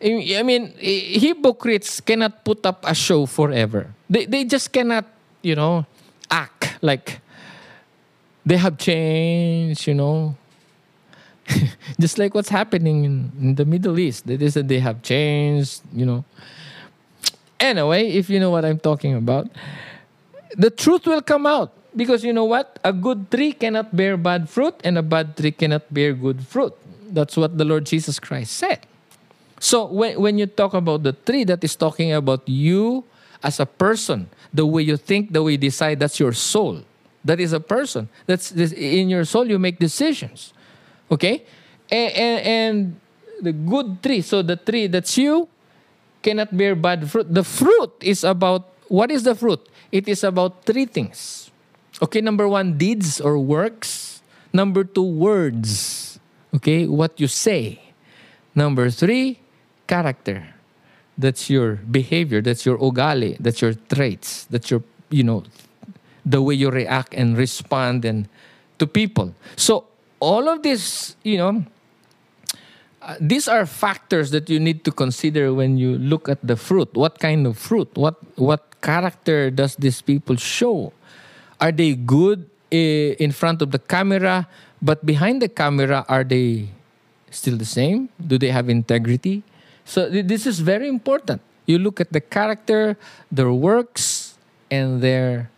[0.00, 3.90] I mean, hypocrites cannot put up a show forever.
[4.08, 5.04] They they just cannot,
[5.42, 5.86] you know,
[6.30, 7.20] act like
[8.46, 10.36] they have changed, you know.
[12.00, 14.26] Just like what's happening in, in the Middle East.
[14.26, 16.24] They said they have changed, you know.
[17.58, 19.48] Anyway, if you know what I'm talking about,
[20.56, 21.72] the truth will come out.
[21.96, 22.78] Because you know what?
[22.84, 26.72] A good tree cannot bear bad fruit, and a bad tree cannot bear good fruit.
[27.08, 28.86] That's what the Lord Jesus Christ said.
[29.58, 33.04] So when, when you talk about the tree, that is talking about you
[33.42, 36.82] as a person, the way you think, the way you decide, that's your soul.
[37.24, 38.08] That is a person.
[38.26, 40.52] That's this, in your soul, you make decisions.
[41.10, 41.44] Okay?
[41.90, 43.00] And, and, and
[43.42, 45.48] the good tree, so the tree that's you,
[46.22, 47.32] cannot bear bad fruit.
[47.32, 49.60] The fruit is about, what is the fruit?
[49.92, 51.50] It is about three things.
[52.02, 54.22] Okay, number one, deeds or works.
[54.52, 56.18] Number two, words.
[56.54, 57.80] Okay, what you say.
[58.54, 59.40] Number three,
[59.88, 60.54] character.
[61.18, 65.42] That's your behavior, that's your ugali, that's your traits, that's your, you know,
[66.24, 68.28] the way you react and respond and
[68.78, 69.34] to people.
[69.56, 69.86] So
[70.20, 71.64] all of this, you know,
[73.02, 76.92] uh, these are factors that you need to consider when you look at the fruit.
[76.94, 77.88] What kind of fruit?
[77.94, 80.92] What what character does these people show?
[81.60, 84.46] Are they good uh, in front of the camera,
[84.82, 86.68] but behind the camera, are they
[87.30, 88.08] still the same?
[88.20, 89.42] Do they have integrity?
[89.88, 91.40] So th- this is very important.
[91.64, 92.96] You look at the character,
[93.32, 94.36] their works,
[94.70, 95.50] and their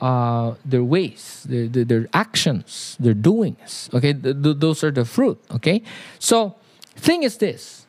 [0.00, 3.90] uh, their ways, their, their, their, actions, their doings.
[3.92, 5.36] Okay, th- th- those are the fruit.
[5.50, 5.82] Okay,
[6.20, 6.54] so
[6.96, 7.84] thing is this,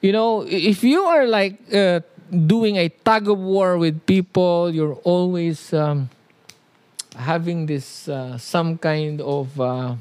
[0.00, 2.00] you know, if you are like uh,
[2.32, 6.08] doing a tug of war with people, you're always um,
[7.16, 9.94] having this uh, some kind of uh,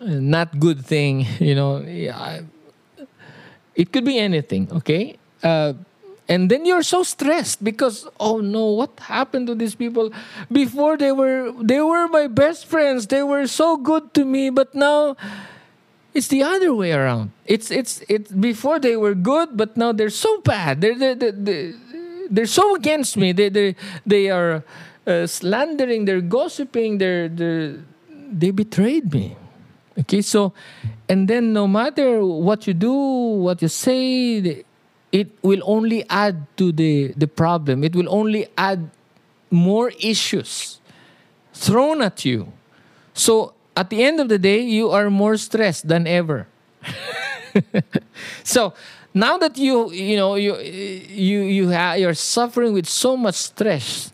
[0.00, 1.26] not good thing.
[1.40, 1.82] You know,
[3.74, 4.68] it could be anything.
[4.72, 5.16] Okay.
[5.42, 5.74] Uh,
[6.28, 10.12] and then you're so stressed because oh no what happened to these people?
[10.50, 13.06] Before they were they were my best friends.
[13.06, 15.16] They were so good to me but now
[16.14, 17.32] it's the other way around.
[17.46, 20.80] It's it's it's before they were good but now they're so bad.
[20.80, 21.74] They're they're, they're,
[22.30, 23.32] they're so against me.
[23.32, 23.74] They they
[24.06, 24.62] they are
[25.06, 27.82] uh, slandering they're gossiping they're, they're
[28.30, 29.36] they betrayed me
[30.00, 30.52] okay so
[31.08, 34.64] and then no matter what you do what you say
[35.12, 37.82] it will only add to the, the problem.
[37.84, 38.90] It will only add
[39.50, 40.80] more issues
[41.52, 42.52] thrown at you.
[43.14, 46.46] So at the end of the day, you are more stressed than ever.
[48.44, 48.72] so
[49.12, 54.12] now that you you know you you you you're suffering with so much stress,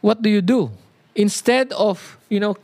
[0.00, 0.70] what do you do?
[1.14, 2.56] Instead of you know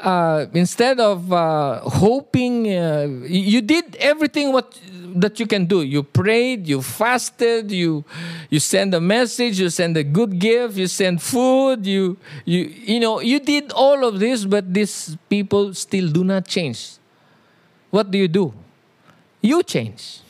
[0.00, 4.78] uh, instead of uh, hoping, uh, you did everything what
[5.16, 5.82] that you can do.
[5.82, 8.04] You prayed, you fasted, you
[8.48, 13.00] you send a message, you send a good gift, you send food, you you you
[13.00, 16.98] know you did all of this, but these people still do not change.
[17.90, 18.54] What do you do?
[19.42, 20.20] You change,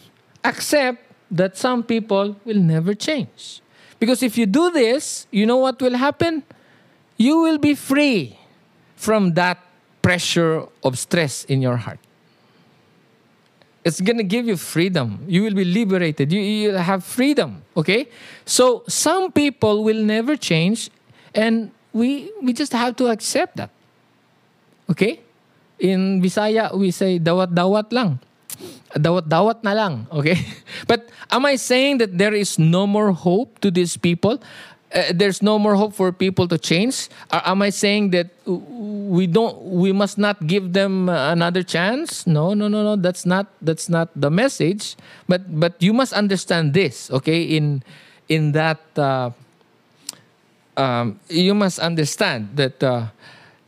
[0.43, 3.61] accept that some people will never change,
[4.01, 6.43] because if you do this, you know what will happen?
[7.17, 8.40] You will be free
[9.01, 9.57] from that
[10.05, 11.97] pressure of stress in your heart.
[13.81, 15.25] It's going to give you freedom.
[15.27, 16.31] You will be liberated.
[16.31, 17.65] You, you have freedom.
[17.75, 18.13] Okay?
[18.45, 20.91] So some people will never change,
[21.35, 23.71] and we, we just have to accept that.
[24.91, 25.21] Okay?
[25.79, 28.21] In Visaya, we say dawat-dawat lang.
[28.93, 30.07] Dawat-dawat na lang.
[30.13, 30.37] Okay?
[30.87, 34.45] But am I saying that there is no more hope to these people?
[34.93, 37.09] Uh, there's no more hope for people to change?
[37.31, 42.27] Am I saying that we don't, we must not give them another chance?
[42.27, 42.97] No, no, no, no.
[42.97, 44.97] That's not that's not the message.
[45.29, 47.43] But but you must understand this, okay?
[47.43, 47.83] In
[48.29, 49.31] in that, uh,
[50.77, 52.83] um, you must understand that.
[52.83, 53.07] Uh,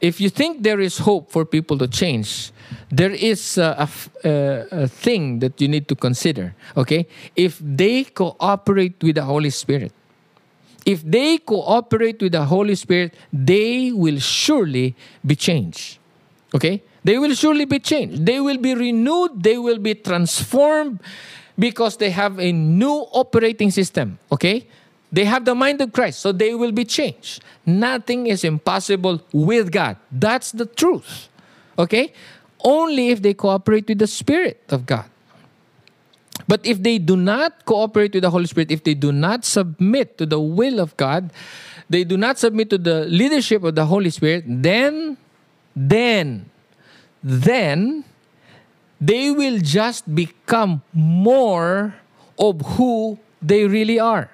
[0.01, 2.51] if you think there is hope for people to change,
[2.91, 3.89] there is a,
[4.25, 6.57] a, a, thing that you need to consider.
[6.77, 7.07] Okay,
[7.37, 9.93] if they cooperate with the Holy Spirit,
[10.85, 15.99] if they cooperate with the Holy Spirit, they will surely be changed.
[16.55, 16.83] Okay?
[17.05, 18.25] They will surely be changed.
[18.25, 19.43] They will be renewed.
[19.43, 21.01] They will be transformed
[21.59, 24.19] because they have a new operating system.
[24.31, 24.67] Okay?
[25.13, 27.43] They have the mind of Christ, so they will be changed.
[27.67, 29.97] Nothing is impossible with God.
[30.11, 31.29] That's the truth.
[31.79, 32.13] Okay?
[32.65, 35.05] Only if they cooperate with the Spirit of God.
[36.49, 40.19] But if they do not cooperate with the Holy Spirit, if they do not submit
[40.19, 41.33] to the will of God,
[41.89, 45.17] they do not submit to the leadership of the Holy Spirit, then,
[45.77, 46.51] then,
[47.23, 48.05] then,
[49.01, 51.95] they will just become more
[52.39, 54.31] of who they really are.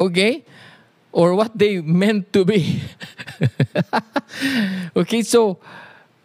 [0.00, 0.44] Okay?
[1.12, 2.80] or what they meant to be.
[4.96, 5.58] okay, so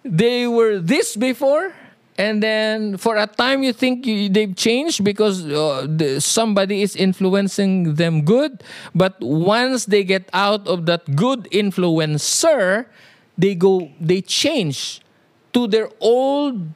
[0.03, 1.75] they were this before,
[2.17, 6.95] and then for a time you think you, they've changed because uh, the, somebody is
[6.95, 8.63] influencing them good,
[8.95, 12.87] but once they get out of that good influencer,
[13.37, 15.01] they go, they change
[15.53, 16.67] to their old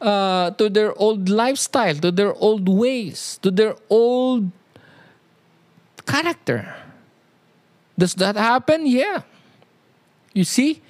[0.00, 4.50] uh, to their old lifestyle, to their old ways, to their old
[6.06, 6.74] character.
[7.98, 8.86] Does that happen?
[8.86, 9.22] Yeah.
[10.32, 10.80] You see,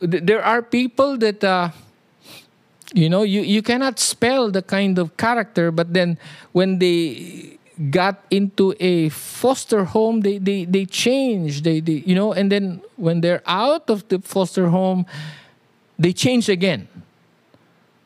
[0.00, 1.70] there are people that, uh,
[2.94, 6.18] you know, you, you cannot spell the kind of character, but then
[6.52, 7.58] when they
[7.90, 12.80] got into a foster home, they, they, they change, they, they, you know, and then
[12.96, 15.06] when they're out of the foster home,
[15.98, 16.88] they change again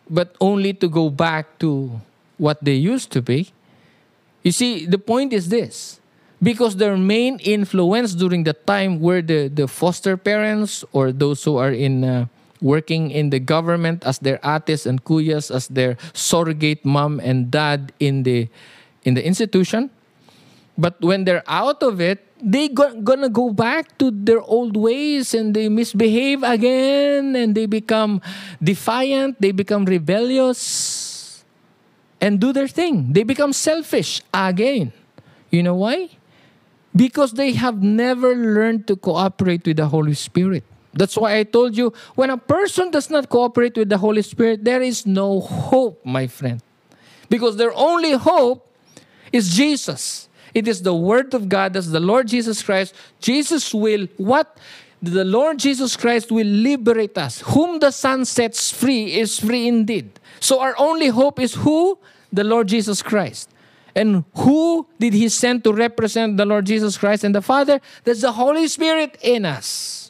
[0.09, 2.01] but only to go back to
[2.39, 3.51] what they used to be.
[4.43, 6.01] You see, the point is this
[6.43, 11.57] because their main influence during the time were the, the foster parents or those who
[11.57, 12.27] are in uh,
[12.65, 17.93] working in the government as their ates and kuyas as their surrogate mom and dad
[18.01, 18.49] in the
[19.05, 19.93] in the institution
[20.81, 25.33] but when they're out of it they go, gonna go back to their old ways
[25.33, 28.21] and they misbehave again and they become
[28.63, 31.43] defiant, they become rebellious
[32.21, 33.13] and do their thing.
[33.13, 34.93] They become selfish again.
[35.51, 36.11] You know why?
[36.95, 40.65] Because they have never learned to cooperate with the Holy Spirit.
[40.95, 44.65] That's why I told you when a person does not cooperate with the Holy Spirit,
[44.65, 46.63] there is no hope, my friend.
[47.29, 48.71] Because their only hope
[49.33, 50.29] is Jesus.
[50.55, 52.95] It is the Word of God, that's the Lord Jesus Christ.
[53.21, 54.57] Jesus will, what?
[55.03, 57.41] The Lord Jesus Christ will liberate us.
[57.41, 60.21] Whom the Son sets free is free indeed.
[60.39, 61.99] So our only hope is who?
[62.33, 63.51] The Lord Jesus Christ.
[63.97, 67.81] And who did He send to represent the Lord Jesus Christ and the Father?
[68.05, 70.04] That's the Holy Spirit in us.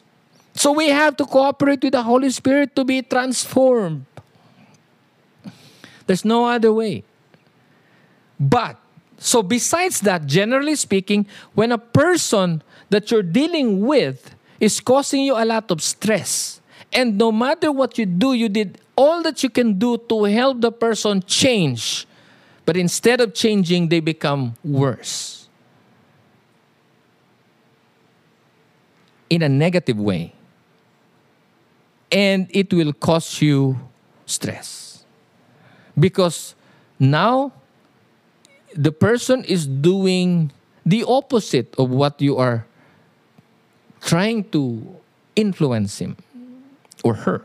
[0.55, 4.05] So we have to cooperate with the Holy Spirit to be transformed.
[6.07, 7.03] There's no other way.
[8.39, 8.79] But
[9.17, 15.35] so, besides that, generally speaking, when a person that you're dealing with is causing you
[15.35, 19.49] a lot of stress, and no matter what you do, you did all that you
[19.49, 22.05] can do to help the person change,
[22.65, 25.47] but instead of changing, they become worse.
[29.29, 30.34] In a negative way.
[32.15, 33.75] And it will cause you
[34.25, 35.03] stress.
[35.99, 36.55] Because
[36.97, 37.51] now
[38.73, 40.51] the person is doing
[40.85, 42.65] the opposite of what you are
[43.99, 44.95] trying to
[45.35, 46.15] influence him
[47.03, 47.41] or her.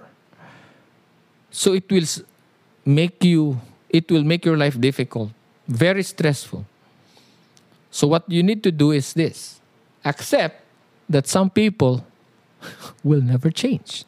[1.51, 2.07] So it will
[2.85, 5.31] make you, it will make your life difficult,
[5.67, 6.65] very stressful.
[7.91, 9.61] So what you need to do is this
[10.05, 10.63] accept
[11.09, 12.07] that some people
[13.05, 14.05] will never change.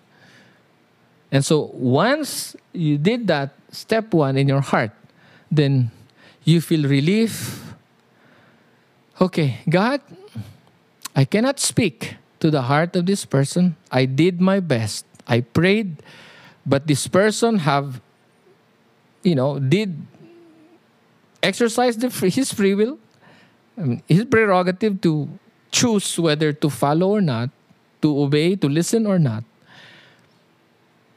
[1.33, 4.93] And so once you did that, step one in your heart,
[5.51, 5.91] then
[6.45, 7.73] you feel relief.
[9.19, 10.03] Okay, God,
[11.17, 13.77] I cannot speak to the heart of this person.
[13.91, 15.07] I did my best.
[15.27, 16.03] I prayed,
[16.67, 18.03] but this person have,
[19.23, 19.97] you know, did
[21.43, 22.99] exercise the his free will,
[23.79, 25.29] um, his prerogative to
[25.71, 27.49] choose whether to follow or not,
[28.03, 29.45] to obey, to listen or not.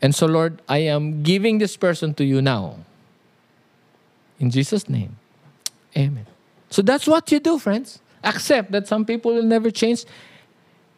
[0.06, 2.78] And so, Lord, I am giving this person to you now.
[4.38, 5.18] In Jesus' name.
[5.98, 6.28] Amen.
[6.70, 8.06] So that's what you do, friends.
[8.24, 10.06] Accept that some people will never change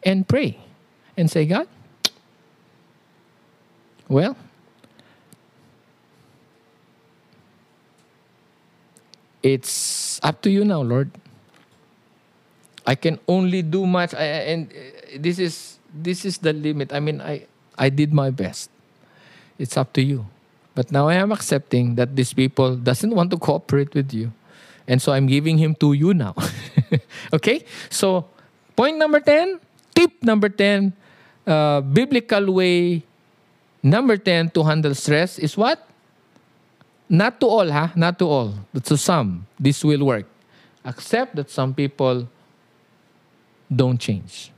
[0.04, 0.58] and pray
[1.16, 1.66] and say, God,
[4.10, 4.36] well,
[9.42, 11.10] it's up to you now, Lord.
[12.86, 16.92] I can only do much, and uh, this is this is the limit.
[16.92, 17.48] I mean, I
[17.78, 18.68] I did my best.
[19.58, 20.26] It's up to you.
[20.74, 24.32] But now I am accepting that these people doesn't want to cooperate with you.
[24.86, 26.34] And so I'm giving him to you now.
[27.32, 27.64] okay?
[27.90, 28.24] So,
[28.76, 29.60] point number 10,
[29.94, 30.92] tip number 10,
[31.46, 33.02] uh, biblical way
[33.82, 35.84] number 10 to handle stress is what?
[37.08, 37.92] Not to all, ha?
[37.96, 38.54] Not to all.
[38.72, 40.26] But to some, this will work.
[40.84, 42.28] Accept that some people
[43.74, 44.52] don't change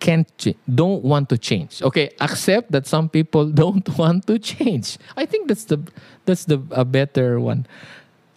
[0.00, 1.82] can't change, don't want to change.
[1.82, 4.98] Okay accept that some people don't want to change.
[5.16, 5.78] I think that's the
[6.24, 7.66] that's the a better one.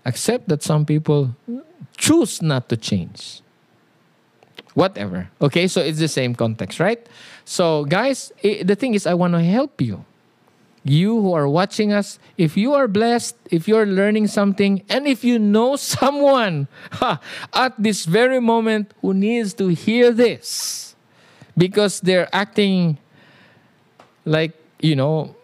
[0.06, 1.36] Accept that some people
[1.98, 3.42] choose not to change.
[4.76, 5.30] Whatever.
[5.42, 7.02] Okay so it's the same context right?
[7.46, 10.06] So guys it, the thing is i want to help you.
[10.86, 15.24] You who are watching us, if you are blessed, if you're learning something, and if
[15.24, 17.22] you know someone ha,
[17.54, 20.93] at this very moment who needs to hear this
[21.58, 22.98] because they're acting
[24.26, 25.36] like, you know,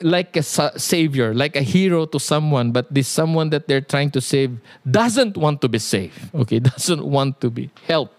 [0.00, 4.20] like a savior, like a hero to someone, but this someone that they're trying to
[4.20, 8.14] save doesn't want to be saved, okay, doesn't want to be helped.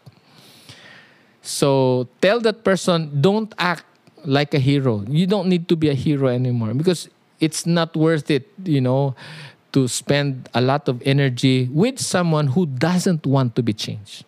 [1.42, 3.86] So tell that person, don't act
[4.26, 5.04] like a hero.
[5.08, 7.08] You don't need to be a hero anymore because
[7.40, 9.16] it's not worth it, you know,
[9.74, 14.26] to spend a lot of energy with someone who doesn't want to be changed.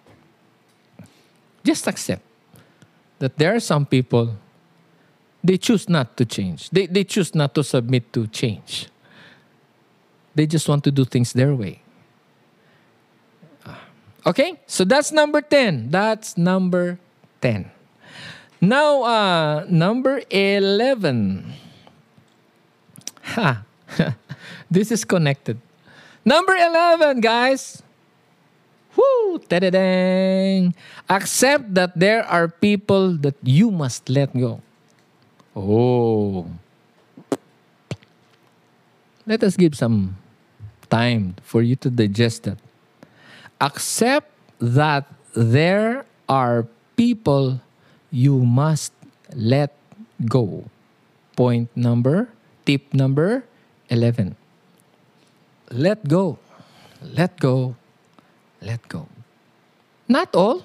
[1.68, 2.24] Just accept
[3.20, 4.40] that there are some people
[5.44, 6.72] they choose not to change.
[6.72, 8.88] They they choose not to submit to change.
[10.32, 11.84] They just want to do things their way.
[14.28, 14.60] Okay?
[14.68, 15.90] So that's number 10.
[15.90, 17.00] That's number
[17.42, 17.72] 10.
[18.62, 21.54] Now, uh, number 11.
[23.34, 23.64] Ha.
[24.70, 25.58] this is connected.
[26.26, 27.82] Number 11, guys.
[28.98, 29.38] Woo!
[29.46, 30.74] Ta-da-dang.
[31.08, 34.60] Accept that there are people that you must let go.
[35.56, 36.50] Oh.
[39.26, 40.18] Let us give some
[40.90, 42.58] time for you to digest that.
[43.62, 47.62] Accept that there are people
[48.10, 48.94] you must
[49.36, 49.76] let
[50.26, 50.66] go.
[51.36, 52.30] Point number,
[52.66, 53.46] tip number
[53.90, 54.36] 11.
[55.70, 56.40] Let go.
[57.02, 57.76] Let go.
[58.62, 59.08] Let go.
[60.08, 60.64] Not all,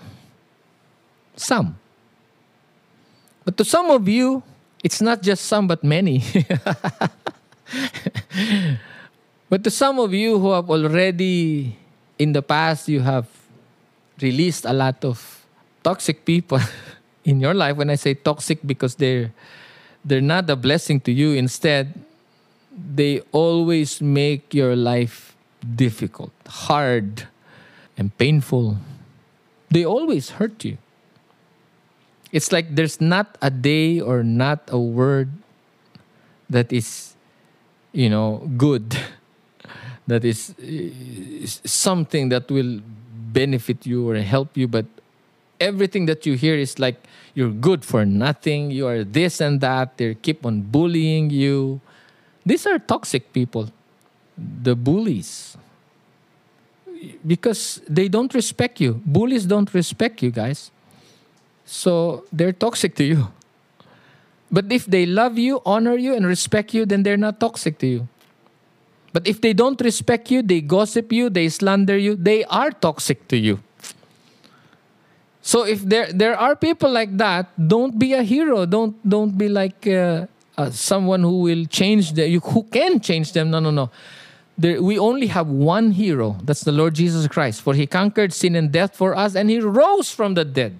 [1.36, 1.78] some.
[3.44, 4.42] But to some of you,
[4.84, 6.22] it's not just some, but many.
[9.50, 11.76] but to some of you who have already,
[12.18, 13.26] in the past, you have
[14.20, 15.44] released a lot of
[15.82, 16.60] toxic people.
[17.24, 19.32] in your life when I say toxic because they're
[20.04, 21.94] they're not a blessing to you instead
[22.72, 27.28] they always make your life difficult hard
[27.96, 28.76] and painful
[29.70, 30.76] they always hurt you
[32.32, 35.30] it's like there's not a day or not a word
[36.48, 37.14] that is
[37.92, 38.96] you know good
[40.06, 42.80] that is, is something that will
[43.32, 44.86] benefit you or help you but
[45.60, 49.96] everything that you hear is like you're good for nothing, you are this and that,
[49.96, 51.80] they keep on bullying you.
[52.44, 53.70] These are toxic people,
[54.36, 55.56] the bullies.
[57.26, 59.00] Because they don't respect you.
[59.04, 60.70] Bullies don't respect you, guys.
[61.64, 63.28] So they're toxic to you.
[64.50, 67.86] But if they love you, honor you, and respect you, then they're not toxic to
[67.86, 68.08] you.
[69.12, 73.28] But if they don't respect you, they gossip you, they slander you, they are toxic
[73.28, 73.60] to you.
[75.42, 78.64] So if there there are people like that, don't be a hero.
[78.64, 80.26] Don't don't be like uh,
[80.56, 82.30] uh, someone who will change them.
[82.40, 83.50] Who can change them?
[83.50, 83.90] No, no, no.
[84.58, 86.36] There, we only have one hero.
[86.42, 87.62] That's the Lord Jesus Christ.
[87.62, 90.78] For He conquered sin and death for us, and He rose from the dead.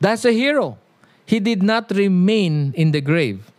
[0.00, 0.78] That's a hero.
[1.24, 3.50] He did not remain in the grave.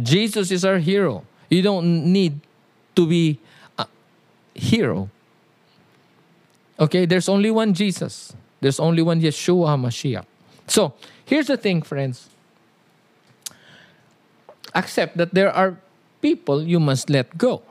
[0.00, 1.24] Jesus is our hero.
[1.48, 2.40] You don't need
[2.96, 3.38] to be
[3.78, 3.86] a
[4.54, 5.10] hero.
[6.80, 8.32] Okay, there's only one Jesus.
[8.60, 10.24] There's only one Yeshua HaMashiach.
[10.66, 10.94] So,
[11.24, 12.28] here's the thing, friends.
[14.74, 15.78] Accept that there are
[16.20, 17.62] people you must let go.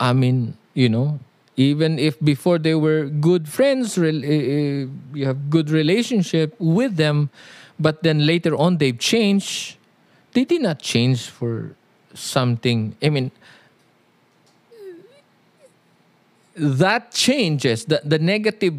[0.00, 1.20] I mean, you know,
[1.56, 7.28] even if before they were good friends, uh, you have good relationship with them,
[7.78, 9.76] but then later on they've changed.
[10.32, 11.76] They did not change for
[12.14, 12.96] something.
[13.02, 13.30] I mean,
[16.56, 18.74] that changes the, the negative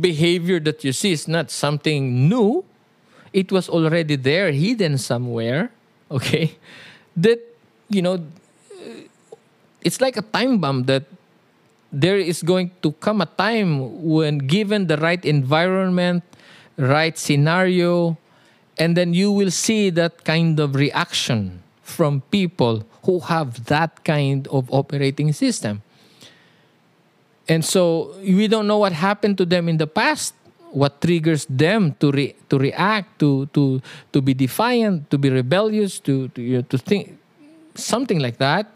[0.00, 2.64] behavior that you see is not something new.
[3.32, 5.70] It was already there, hidden somewhere.
[6.12, 6.58] Okay,
[7.16, 7.40] that
[7.88, 8.20] you know,
[9.84, 11.04] it's like a time bomb that
[11.92, 16.24] there is going to come a time when, given the right environment,
[16.76, 18.16] right scenario,
[18.78, 24.48] and then you will see that kind of reaction from people who have that kind
[24.48, 25.82] of operating system.
[27.48, 30.32] And so we don't know what happened to them in the past,
[30.70, 36.00] what triggers them to re- to react, to to to be defiant, to be rebellious,
[36.00, 37.18] to to, you know, to think
[37.74, 38.72] something like that.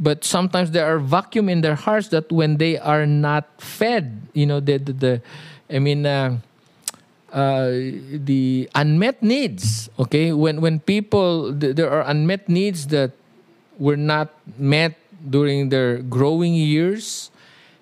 [0.00, 4.46] But sometimes there are vacuum in their hearts that when they are not fed, you
[4.46, 5.22] know, the the, the
[5.70, 6.06] I mean.
[6.06, 6.38] Uh,
[7.28, 7.68] uh,
[8.24, 13.12] the unmet needs okay when when people th- there are unmet needs that
[13.76, 14.96] were not met
[15.28, 17.30] during their growing years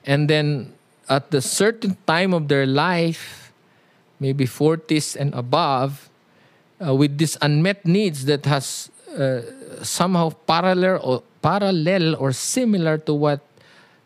[0.02, 0.74] and then
[1.08, 3.52] at the certain time of their life,
[4.18, 6.08] maybe 40s and above,
[6.84, 9.40] uh, with these unmet needs that has uh,
[9.82, 13.38] somehow parallel or parallel or similar to what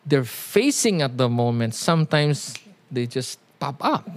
[0.05, 2.53] they're facing at the moment sometimes
[2.91, 4.07] they just pop up.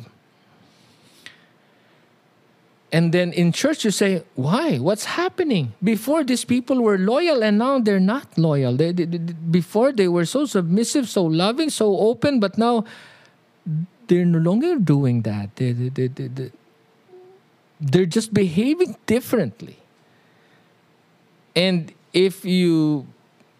[2.93, 4.77] And then in church you say why?
[4.77, 5.73] What's happening?
[5.83, 8.77] Before these people were loyal and now they're not loyal.
[8.77, 12.85] They, they, they, before they were so submissive so loving so open but now
[14.07, 15.57] they're no longer doing that.
[15.57, 16.53] They, they, they, they,
[17.81, 19.79] they're just behaving differently.
[21.57, 23.07] And if you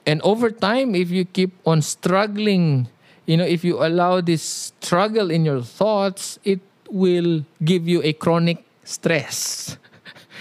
[0.07, 2.89] and over time if you keep on struggling
[3.27, 8.13] you know if you allow this struggle in your thoughts it will give you a
[8.13, 9.77] chronic stress.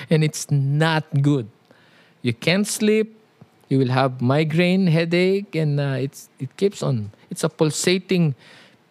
[0.09, 1.47] And it's not good.
[2.21, 3.17] You can't sleep
[3.69, 8.35] you will have migraine headache and uh, it's it keeps on it's a pulsating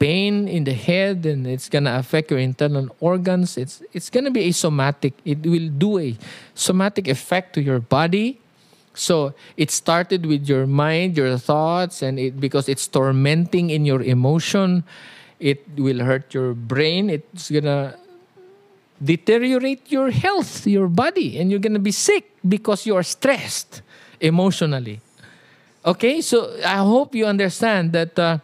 [0.00, 3.56] pain in the head and it's going to affect your internal organs.
[3.56, 6.18] It's it's going to be a somatic it will do a
[6.54, 8.41] somatic effect to your body
[8.94, 14.02] so it started with your mind, your thoughts, and it because it's tormenting in your
[14.02, 14.84] emotion,
[15.40, 17.08] it will hurt your brain.
[17.08, 17.96] It's gonna
[19.02, 23.82] deteriorate your health, your body, and you're gonna be sick because you are stressed
[24.20, 25.00] emotionally.
[25.84, 28.38] Okay, so I hope you understand that uh,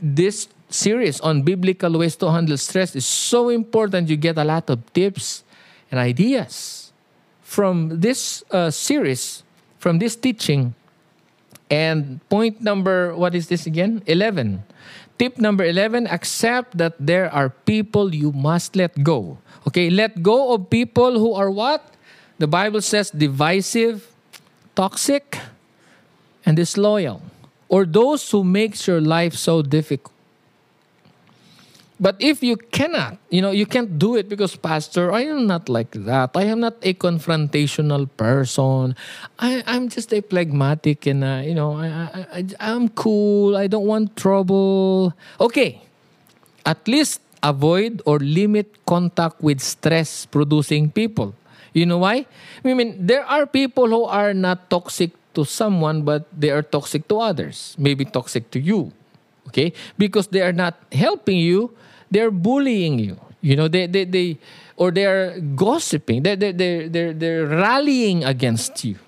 [0.00, 4.08] this series on biblical ways to handle stress is so important.
[4.08, 5.42] You get a lot of tips
[5.90, 6.79] and ideas
[7.50, 9.42] from this uh, series,
[9.82, 10.72] from this teaching.
[11.66, 14.06] And point number, what is this again?
[14.06, 14.62] 11.
[15.18, 19.38] Tip number 11 accept that there are people you must let go.
[19.66, 21.82] Okay, let go of people who are what?
[22.38, 24.06] The Bible says divisive,
[24.76, 25.36] toxic,
[26.46, 27.20] and disloyal.
[27.68, 30.14] Or those who makes your life so difficult.
[32.00, 35.68] But if you cannot, you know, you can't do it because, Pastor, I am not
[35.68, 36.32] like that.
[36.34, 38.96] I am not a confrontational person.
[39.38, 43.54] I, I'm just a phlegmatic and, uh, you know, I, I, I'm cool.
[43.54, 45.12] I don't want trouble.
[45.38, 45.82] Okay.
[46.64, 51.34] At least avoid or limit contact with stress producing people.
[51.74, 52.24] You know why?
[52.64, 57.06] I mean, there are people who are not toxic to someone, but they are toxic
[57.08, 57.76] to others.
[57.78, 58.92] Maybe toxic to you.
[59.48, 59.72] Okay?
[59.98, 61.76] Because they are not helping you
[62.10, 63.16] they're bullying you.
[63.40, 64.38] You know, they, they, they
[64.76, 66.22] or they're gossiping.
[66.22, 68.98] They're, they're, they're, they're, they're rallying against you.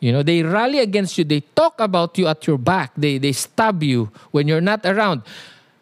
[0.00, 1.24] You know, they rally against you.
[1.24, 2.92] They talk about you at your back.
[2.96, 5.22] They, they stab you when you're not around.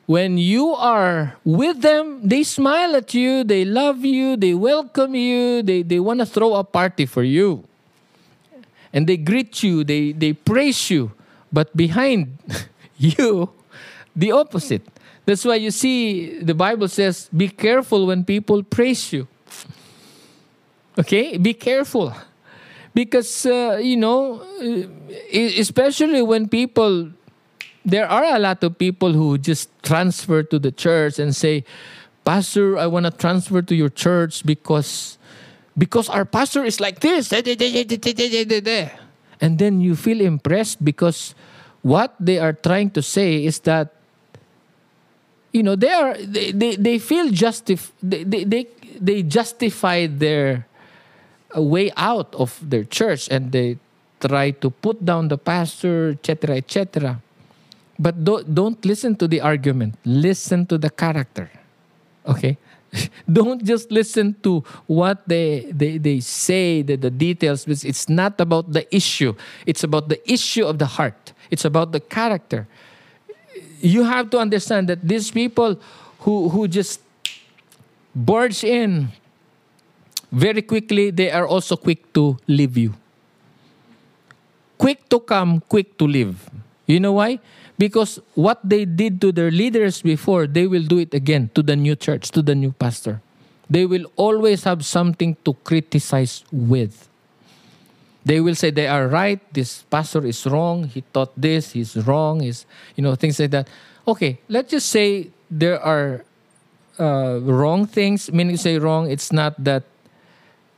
[0.07, 5.63] When you are with them, they smile at you, they love you, they welcome you,
[5.63, 7.65] they, they want to throw a party for you.
[8.93, 11.13] And they greet you, they, they praise you.
[11.51, 12.37] But behind
[12.99, 13.49] you,
[14.15, 14.83] the opposite.
[15.27, 19.27] That's why you see the Bible says, be careful when people praise you.
[20.99, 21.39] Okay?
[21.39, 22.13] Be careful.
[22.93, 24.43] Because, uh, you know,
[25.33, 27.11] especially when people,
[27.85, 31.65] there are a lot of people who just transfer to the church and say,
[32.25, 35.19] Pastor, I want to transfer to your church because
[35.77, 37.33] because our pastor is like this.
[39.41, 41.35] And then you feel impressed because
[41.83, 43.93] what they are trying to say is that
[45.55, 48.67] you know they are they, they, they feel justif they, they,
[49.01, 50.67] they, justify their
[51.57, 53.79] uh, way out of their church and they
[54.21, 57.23] try to put down the pastor etc etc
[57.99, 59.97] but don't, don't listen to the argument.
[60.05, 61.51] Listen to the character.
[62.27, 62.59] Okay?
[63.33, 67.67] Don't just listen to what they, they, they say the, the details.
[67.67, 69.35] It's not about the issue.
[69.67, 71.33] It's about the issue of the heart.
[71.51, 72.67] It's about the character
[73.85, 75.79] you have to understand that these people
[76.21, 77.01] who, who just
[78.15, 79.09] barge in
[80.33, 82.95] very quickly, they are also quick to leave you.
[84.79, 86.49] Quick to come, quick to leave.
[86.87, 87.39] You know why?
[87.79, 91.77] Because what they did to their leaders before, they will do it again to the
[91.77, 93.21] new church, to the new pastor.
[93.69, 97.09] They will always have something to criticize with.
[98.25, 99.41] They will say they are right.
[99.53, 100.85] This pastor is wrong.
[100.85, 101.73] He taught this.
[101.73, 102.41] He's wrong.
[102.41, 102.65] He's,
[102.97, 103.69] you know, things like that.
[104.09, 106.25] Okay, let's just say there are
[106.99, 108.33] uh, wrong things.
[108.33, 109.11] Meaning, say wrong.
[109.11, 109.85] It's not that.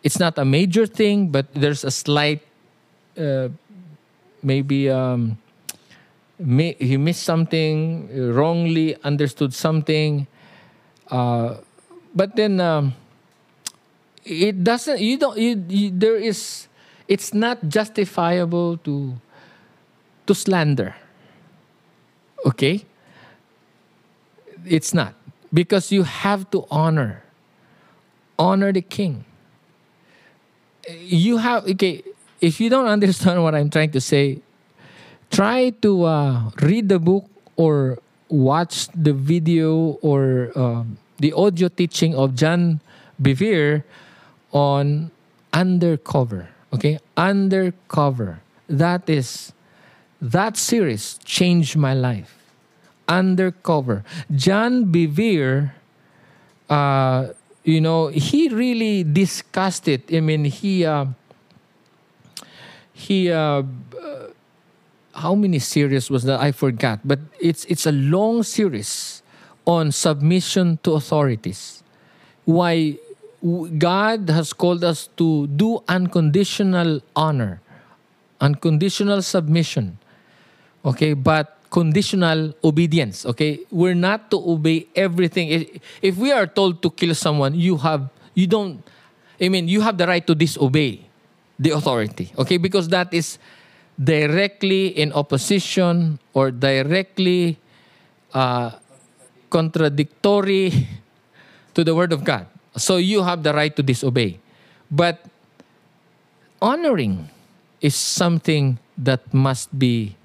[0.03, 2.43] It's not a major thing, but there's a slight,
[3.19, 3.49] uh,
[4.43, 5.39] maybe um,
[6.39, 10.27] may, he missed something, wrongly understood something.
[11.11, 11.57] Uh,
[12.15, 12.95] but then um,
[14.25, 15.01] it doesn't.
[15.01, 15.39] You don't.
[15.39, 16.69] You, you, there is
[17.09, 19.15] it's not justifiable to
[20.27, 20.95] to slander.
[22.45, 22.85] Okay?
[24.67, 25.15] It's not.
[25.55, 27.23] Because you have to honor.
[28.39, 29.25] Honor the king.
[30.87, 32.03] you have okay.
[32.41, 34.43] If you don't understand what I'm trying to say,
[35.31, 37.27] try to uh, read the book
[37.57, 37.99] or
[38.29, 42.81] watch the video or um, the audio teaching of John
[43.23, 43.83] Bevere
[44.53, 45.11] on
[45.53, 46.51] undercover.
[46.73, 48.41] Okay, undercover.
[48.69, 49.53] That is
[50.21, 52.39] that series changed my life.
[53.09, 54.05] Undercover.
[54.35, 55.73] John Bevere,
[56.69, 57.29] uh,
[57.65, 60.13] you know, he really discussed it.
[60.13, 61.07] I mean, he uh,
[62.93, 63.63] he uh,
[65.15, 66.41] how many series was that?
[66.41, 69.23] I forgot, but it's it's a long series
[69.67, 71.83] on submission to authorities.
[72.45, 72.99] Why
[73.79, 77.61] God has called us to do unconditional honor,
[78.41, 79.99] unconditional submission.
[80.85, 83.27] Okay, but conditional obedience.
[83.27, 85.67] Okay, we're not to obey everything.
[86.03, 88.83] If we are told to kill someone, you have you don't.
[89.41, 91.07] I mean, you have the right to disobey
[91.59, 92.33] the authority.
[92.39, 93.39] Okay, because that is
[93.95, 97.59] directly in opposition or directly
[98.35, 98.71] uh,
[99.51, 100.89] contradictory
[101.75, 102.47] to the word of God.
[102.77, 104.41] So you have the right to disobey.
[104.91, 105.25] But
[106.61, 107.31] honoring
[107.81, 110.17] is something that must be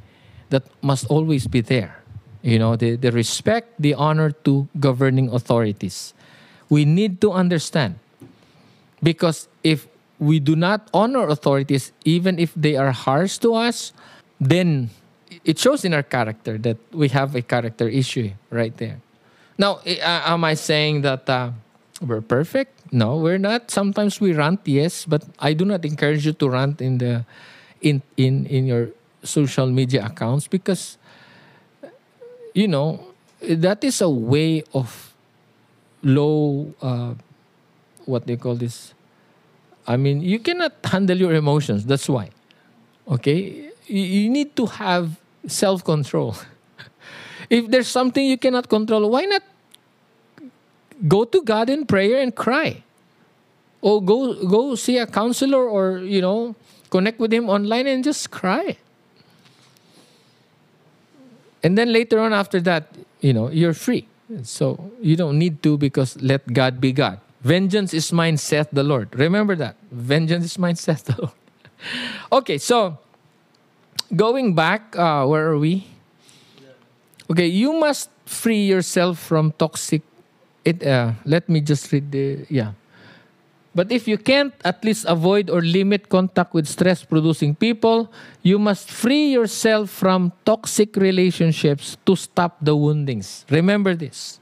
[0.50, 2.04] that must always be there.
[2.42, 6.14] You know, the, the respect, the honor to governing authorities.
[6.70, 7.96] We need to understand.
[9.02, 9.88] Because if
[10.20, 13.94] we do not honor authorities, even if they are harsh to us,
[14.40, 14.90] then
[15.46, 19.00] it shows in our character that we have a character issue right there.
[19.58, 21.52] Now, uh, am I saying that uh,
[22.02, 22.94] we're perfect?
[22.94, 23.72] No, we're not.
[23.72, 27.26] Sometimes we rant, yes, but I do not encourage you to rant in the
[27.82, 28.90] in in in your
[29.24, 30.98] social media accounts because
[32.54, 33.00] you know
[33.42, 35.14] that is a way of
[36.04, 37.14] low uh,
[38.06, 38.94] what they call this
[39.88, 41.86] I mean, you cannot handle your emotions.
[41.86, 42.30] That's why.
[43.08, 43.72] Okay?
[43.88, 46.36] You, need to have self control.
[47.50, 49.44] if there's something you cannot control, why not
[51.08, 52.84] go to God in prayer and cry?
[53.82, 56.56] Or go go see a counselor or, you know,
[56.90, 58.78] connect with him online and just cry.
[61.64, 64.08] And then later on after that, you know, you're free.
[64.44, 67.20] So you don't need to because let God be God.
[67.42, 69.14] Vengeance is mine, saith the Lord.
[69.18, 69.76] Remember that.
[69.92, 71.38] Vengeance is mine, saith the Lord.
[72.32, 72.98] okay, so
[74.16, 75.88] going back, uh, where are we?
[77.30, 80.02] Okay, you must free yourself from toxic.
[80.64, 80.86] It.
[80.86, 82.74] Uh, let me just read the yeah.
[83.74, 88.12] But if you can't at least avoid or limit contact with stress producing people,
[88.44, 93.46] you must free yourself from toxic relationships to stop the woundings.
[93.50, 94.40] Remember this.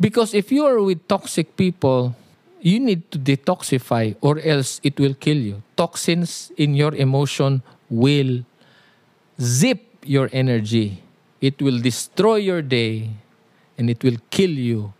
[0.00, 2.16] Because if you are with toxic people,
[2.60, 5.62] you need to detoxify or else it will kill you.
[5.76, 8.42] Toxins in your emotion will
[9.40, 11.02] zip your energy.
[11.40, 13.10] It will destroy your day
[13.78, 14.92] and it will kill you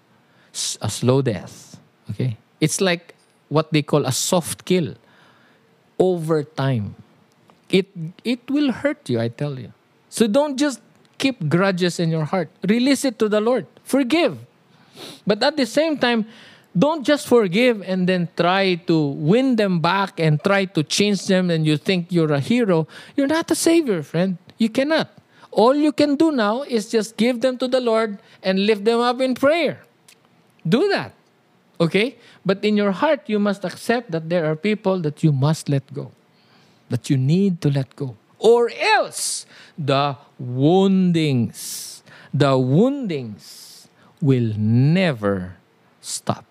[0.81, 1.79] a slow death.
[2.11, 2.37] Okay?
[2.61, 3.15] It's like
[3.49, 4.95] what they call a soft kill
[5.99, 6.95] over time.
[7.71, 7.87] It
[8.25, 9.73] it will hurt you, I tell you.
[10.09, 10.81] So don't just
[11.19, 12.51] keep grudges in your heart.
[12.69, 13.67] Release it to the Lord.
[13.83, 14.39] Forgive.
[15.27, 16.27] But at the same time,
[16.77, 21.51] don't just forgive and then try to win them back and try to change them
[21.51, 22.87] and you think you're a hero.
[23.17, 24.39] You're not a savior, friend.
[24.59, 25.11] You cannot.
[25.51, 29.01] All you can do now is just give them to the Lord and lift them
[29.01, 29.83] up in prayer.
[30.67, 31.13] Do that.
[31.81, 32.17] Okay?
[32.45, 35.85] But in your heart, you must accept that there are people that you must let
[35.93, 36.13] go,
[36.89, 38.17] that you need to let go.
[38.39, 39.47] Or else,
[39.79, 42.03] the woundings,
[42.33, 43.89] the woundings
[44.21, 45.57] will never
[46.01, 46.45] stop.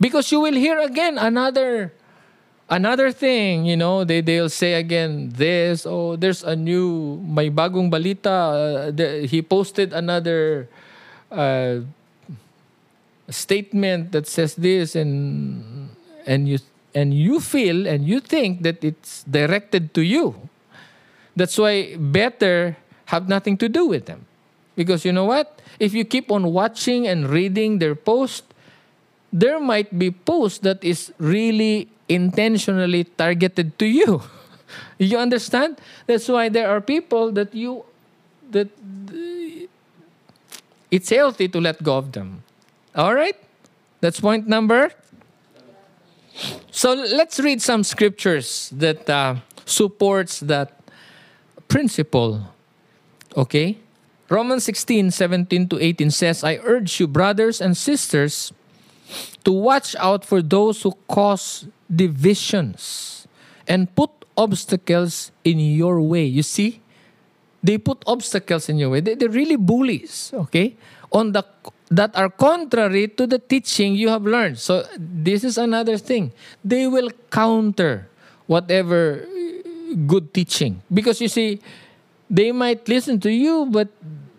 [0.00, 1.92] Because you will hear again another
[2.70, 7.90] another thing, you know, they they'll say again this, oh, there's a new may bagong
[7.90, 10.68] balita, uh, the, he posted another
[11.32, 11.80] uh,
[13.30, 15.90] statement that says this and
[16.26, 16.58] and you
[16.94, 20.48] and you feel and you think that it's directed to you.
[21.36, 22.76] That's why better
[23.06, 24.26] have nothing to do with them.
[24.74, 25.60] Because you know what?
[25.78, 28.44] If you keep on watching and reading their post,
[29.32, 34.22] there might be posts that is really intentionally targeted to you.
[34.98, 35.80] you understand?
[36.06, 37.84] That's why there are people that you
[38.50, 38.68] that
[40.90, 42.42] it's healthy to let go of them.
[42.98, 43.36] All right?
[44.00, 44.90] That's point number.
[46.72, 50.82] So let's read some scriptures that uh, supports that
[51.68, 52.42] principle.
[53.36, 53.78] Okay?
[54.28, 58.52] Romans 16, 17 to 18 says, I urge you, brothers and sisters,
[59.44, 63.28] to watch out for those who cause divisions
[63.66, 66.24] and put obstacles in your way.
[66.24, 66.82] You see?
[67.62, 69.00] They put obstacles in your way.
[69.00, 70.76] They, they're really bullies, okay?
[71.10, 71.44] On the
[71.90, 74.58] that are contrary to the teaching you have learned.
[74.58, 76.32] So this is another thing.
[76.64, 78.08] They will counter
[78.46, 79.26] whatever
[80.06, 81.60] good teaching because you see
[82.28, 83.88] they might listen to you but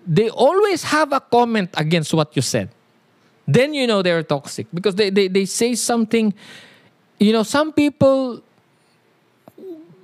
[0.05, 2.69] they always have a comment against what you said.
[3.47, 6.33] Then you know they're toxic because they, they, they say something
[7.17, 8.43] you know some people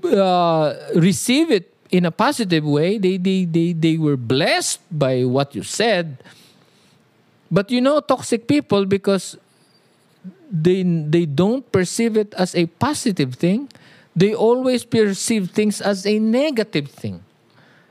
[0.03, 2.97] uh, receive it in a positive way.
[2.97, 6.17] They, they, they, they were blessed by what you said
[7.51, 9.37] but you know toxic people because
[10.49, 13.69] they they don't perceive it as a positive thing.
[14.15, 17.23] They always perceive things as a negative thing.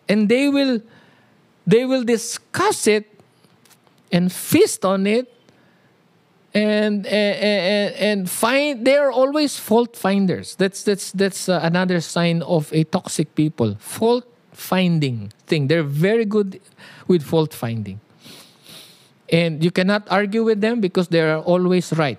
[0.09, 0.81] And they will
[1.67, 3.09] they will discuss it
[4.13, 5.33] and feast on it
[6.55, 12.73] and and, and find they are always fault finders that's that's that's another sign of
[12.73, 16.61] a toxic people fault finding thing they're very good
[17.09, 17.99] with fault finding
[19.31, 22.18] and you cannot argue with them because they are always right.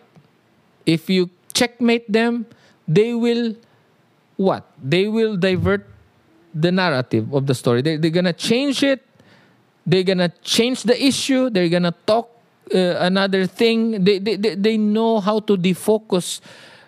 [0.85, 2.45] If you checkmate them,
[2.87, 3.55] they will
[4.37, 4.65] what?
[4.81, 5.87] They will divert
[6.53, 7.81] the narrative of the story.
[7.81, 9.03] They, they're going to change it.
[9.85, 11.49] They're going to change the issue.
[11.49, 12.29] They're going to talk
[12.73, 14.03] uh, another thing.
[14.03, 16.41] They, they, they know how to defocus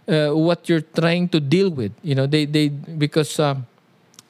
[0.07, 1.93] uh, what you're trying to deal with.
[2.03, 3.39] You know, they, they because.
[3.39, 3.67] Um,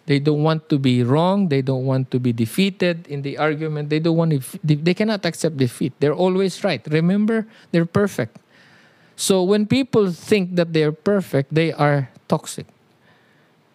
[0.07, 1.49] they don't want to be wrong.
[1.49, 3.89] They don't want to be defeated in the argument.
[3.89, 5.93] They don't want to, they cannot accept defeat.
[5.99, 6.81] They're always right.
[6.87, 8.37] Remember, they're perfect.
[9.17, 12.65] So when people think that they're perfect, they are toxic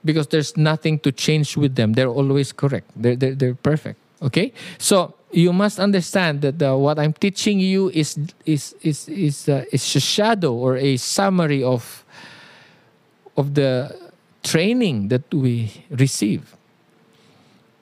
[0.04, 1.92] because there's nothing to change with them.
[1.92, 2.90] They're always correct.
[2.96, 4.00] They're, they're, they're perfect.
[4.22, 4.54] Okay?
[4.78, 9.64] So you must understand that uh, what I'm teaching you is, is, is, is, uh,
[9.70, 12.04] is a shadow or a summary of,
[13.36, 14.01] of the
[14.42, 16.56] training that we receive.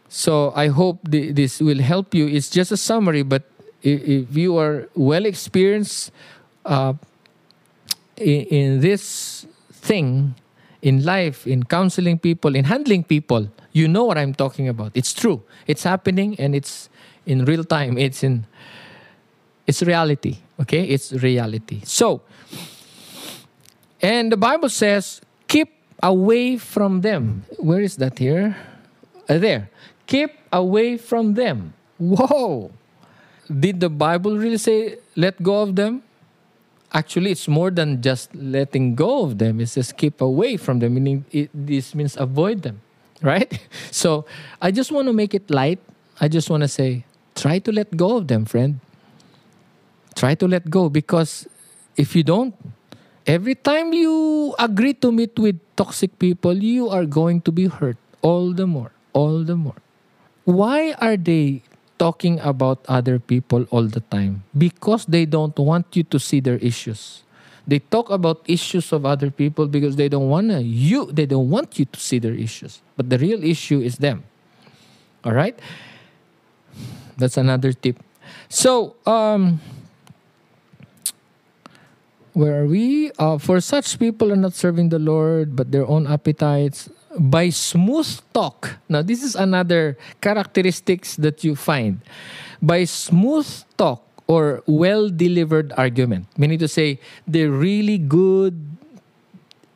[0.09, 2.27] So I hope th- this will help you.
[2.27, 3.45] It's just a summary, but
[3.83, 6.11] if, if you are well experienced
[6.65, 6.95] uh,
[8.17, 10.35] in, in this thing,
[10.83, 14.93] in life, in counseling people, in handling people, you know what I'm talking about.
[14.95, 15.43] It's true.
[15.67, 16.89] It's happening and it's
[17.27, 17.99] in real time.
[17.99, 18.47] It's in
[19.67, 20.39] it's reality.
[20.59, 20.85] Okay?
[20.85, 21.81] It's reality.
[21.85, 22.23] So
[24.03, 25.69] and the Bible says, keep
[26.03, 27.45] away from them.
[27.59, 28.57] Where is that here?
[29.29, 29.71] Uh, there.
[30.07, 31.75] Keep away from them.
[31.99, 32.73] Whoa!
[33.47, 36.03] Did the Bible really say let go of them?
[36.93, 39.61] Actually, it's more than just letting go of them.
[39.61, 42.81] It says keep away from them, meaning it, this means avoid them,
[43.23, 43.47] right?
[43.91, 44.27] So
[44.61, 45.79] I just want to make it light.
[46.21, 48.81] I just want to say try to let go of them, friend.
[50.17, 51.47] Try to let go because
[51.97, 52.55] if you don't,
[53.27, 57.97] Every time you agree to meet with toxic people, you are going to be hurt
[58.23, 59.77] all the more, all the more.
[60.45, 61.62] Why are they
[61.99, 64.43] talking about other people all the time?
[64.57, 67.23] Because they don't want you to see their issues.
[67.68, 71.79] They talk about issues of other people because they don't want you they don't want
[71.79, 72.81] you to see their issues.
[72.97, 74.25] But the real issue is them.
[75.25, 75.55] All right?
[77.18, 78.01] That's another tip.
[78.49, 79.61] So, um
[82.41, 83.12] where are we?
[83.20, 86.88] Uh, for such people are not serving the Lord, but their own appetites
[87.20, 88.80] by smooth talk.
[88.88, 92.01] Now, this is another characteristics that you find.
[92.64, 93.45] By smooth
[93.76, 96.97] talk or well delivered argument, meaning to say
[97.28, 98.57] they're really good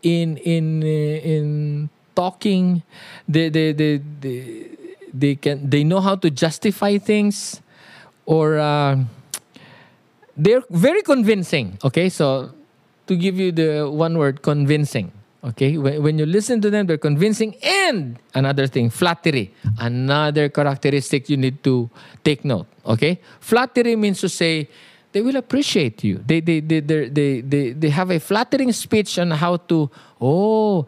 [0.00, 1.46] in in in
[2.16, 2.80] talking.
[3.28, 4.40] They they they they,
[5.12, 7.60] they can they know how to justify things
[8.24, 8.56] or.
[8.56, 9.04] Uh,
[10.37, 11.78] they're very convincing.
[11.85, 12.51] Okay, so
[13.07, 15.12] to give you the one word, convincing.
[15.45, 17.55] Okay, when, when you listen to them, they're convincing.
[17.62, 19.53] And another thing, flattery.
[19.78, 21.91] Another characteristic you need to
[22.24, 22.66] take note.
[22.87, 24.68] Okay, flattery means to say
[25.12, 26.24] they will appreciate you.
[26.26, 29.91] They they they they they, they, have a flattering speech on how to.
[30.20, 30.87] Oh,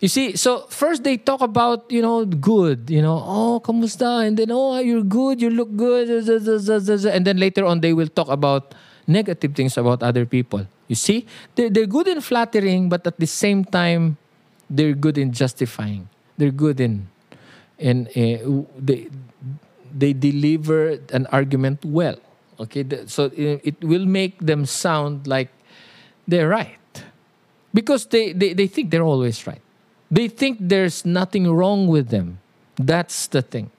[0.00, 4.26] you see, so first they talk about, you know, good, you know, oh, kamusta?
[4.26, 6.08] And then, oh, you're good, you look good.
[6.08, 8.74] And then later on, they will talk about
[9.08, 10.66] negative things about other people.
[10.86, 14.16] You see, they're, they're good in flattering, but at the same time,
[14.70, 16.08] they're good in justifying.
[16.36, 17.08] They're good in,
[17.78, 19.08] in uh, they,
[19.92, 22.16] they deliver an argument well.
[22.60, 25.48] Okay, so it will make them sound like
[26.26, 26.76] they're right
[27.72, 29.62] because they, they, they think they're always right.
[30.10, 32.38] They think there's nothing wrong with them.
[32.76, 33.70] That's the thing.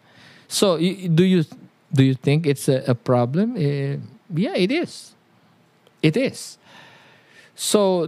[0.48, 1.46] So, do you
[1.94, 3.56] do you think it's a, a problem?
[3.56, 3.98] Uh,
[4.34, 5.14] yeah, it is.
[6.02, 6.58] It is.
[7.56, 8.08] So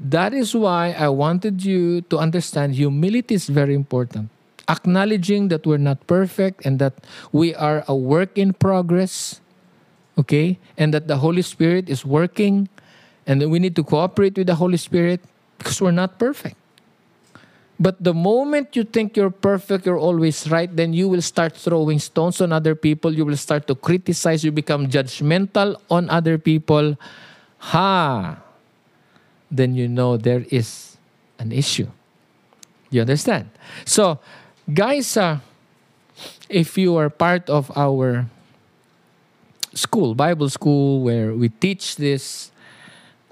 [0.00, 4.30] that is why I wanted you to understand humility is very important.
[4.68, 6.94] Acknowledging that we're not perfect and that
[7.32, 9.40] we are a work in progress,
[10.16, 10.58] okay?
[10.78, 12.68] And that the Holy Spirit is working
[13.26, 15.20] and that we need to cooperate with the Holy Spirit
[15.58, 16.56] because we're not perfect.
[17.82, 21.98] But the moment you think you're perfect, you're always right, then you will start throwing
[21.98, 23.10] stones on other people.
[23.10, 24.44] You will start to criticize.
[24.44, 26.94] You become judgmental on other people.
[27.74, 28.38] Ha!
[29.50, 30.96] Then you know there is
[31.40, 31.90] an issue.
[32.90, 33.50] You understand?
[33.84, 34.20] So,
[34.72, 35.42] guys, uh,
[36.48, 38.30] if you are part of our
[39.74, 42.51] school, Bible school, where we teach this,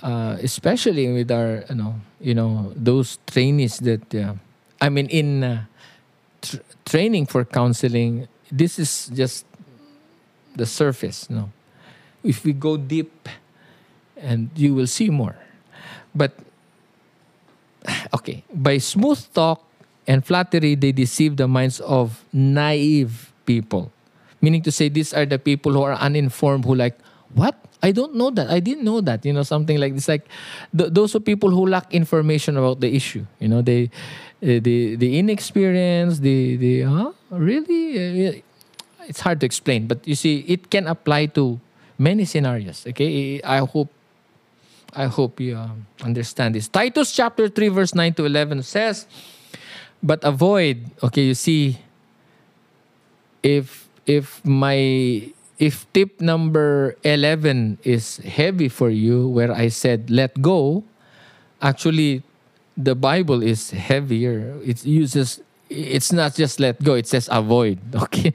[0.03, 4.35] uh, especially with our, you know, you know, those trainees that, uh,
[4.81, 5.65] I mean, in uh,
[6.43, 9.45] tr- training for counseling, this is just
[10.57, 11.27] the surface.
[11.31, 11.51] You know,
[12.23, 13.29] if we go deep,
[14.21, 15.37] and you will see more.
[16.15, 16.33] But
[18.15, 19.65] okay, by smooth talk
[20.07, 23.91] and flattery, they deceive the minds of naive people.
[24.41, 26.99] Meaning to say, these are the people who are uninformed, who like,
[27.35, 27.57] what?
[27.83, 28.51] I don't know that.
[28.51, 29.25] I didn't know that.
[29.25, 30.09] You know, something like this.
[30.09, 30.29] Like
[30.77, 33.25] th- those are people who lack information about the issue.
[33.39, 33.91] You know, they,
[34.43, 37.13] uh, the the inexperience, the the huh?
[37.31, 38.33] really, uh,
[39.09, 39.87] it's hard to explain.
[39.87, 41.61] But you see, it can apply to
[41.99, 42.87] many scenarios.
[42.87, 43.89] Okay, I hope
[44.95, 46.69] I hope you um, understand this.
[46.69, 49.07] Titus chapter 3, verse 9 to 11 says,
[50.03, 51.79] But avoid, okay, you see,
[53.43, 55.31] if if my
[55.61, 60.83] if tip number 11 is heavy for you where i said let go
[61.61, 62.25] actually
[62.77, 64.57] the bible is heavier.
[64.65, 68.33] It uses it's not just let go it says avoid okay?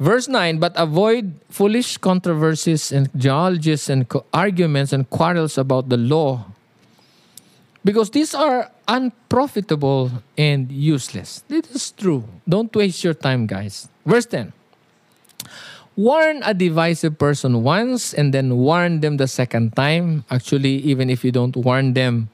[0.00, 5.96] Verse 9 but avoid foolish controversies and genealogies and co- arguments and quarrels about the
[5.96, 6.46] law
[7.84, 11.42] because these are unprofitable and useless.
[11.48, 12.24] This is true.
[12.48, 13.88] Don't waste your time guys.
[14.06, 14.52] Verse 10
[15.98, 20.22] warn a divisive person once and then warn them the second time.
[20.30, 22.30] Actually, even if you don't warn them,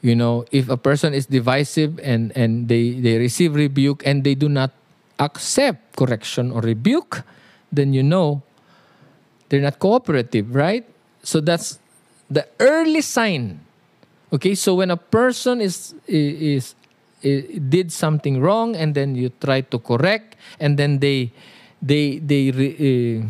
[0.00, 4.34] you know, if a person is divisive and, and they, they receive rebuke and they
[4.34, 4.72] do not
[5.20, 7.22] accept correction or rebuke,
[7.70, 8.40] then you know
[9.50, 10.88] they're not cooperative, right?
[11.22, 11.78] So that's
[12.30, 13.60] the early sign.
[14.32, 16.74] Okay, so when a person is is,
[17.20, 21.30] is did something wrong and then you try to correct and then they
[21.82, 23.26] they they re, uh,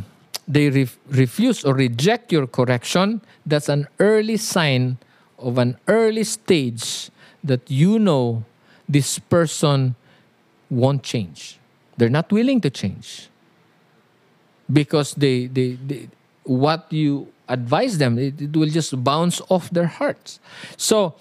[0.47, 4.99] they re- refuse or reject your correction, that's an early sign
[5.39, 7.11] of an early stage
[7.43, 8.45] that you know
[8.89, 9.97] this person
[10.71, 11.59] won't change.
[11.97, 13.29] They're not willing to change
[14.71, 16.09] because they they, they
[16.45, 20.41] what you advise them it, it will just bounce off their hearts.
[20.77, 21.15] So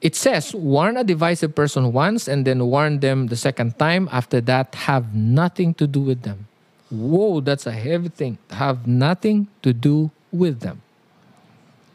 [0.00, 4.08] it says, warn a divisive person once and then warn them the second time.
[4.12, 6.46] After that, have nothing to do with them.
[6.90, 8.38] Whoa, that's a heavy thing.
[8.50, 10.82] Have nothing to do with them.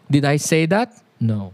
[0.10, 1.02] Did I say that?
[1.20, 1.54] No.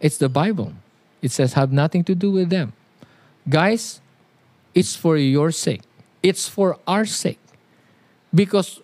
[0.00, 0.74] It's the Bible.
[1.22, 2.74] It says, have nothing to do with them.
[3.48, 4.00] Guys,
[4.74, 5.82] it's for your sake,
[6.22, 7.40] it's for our sake.
[8.34, 8.80] Because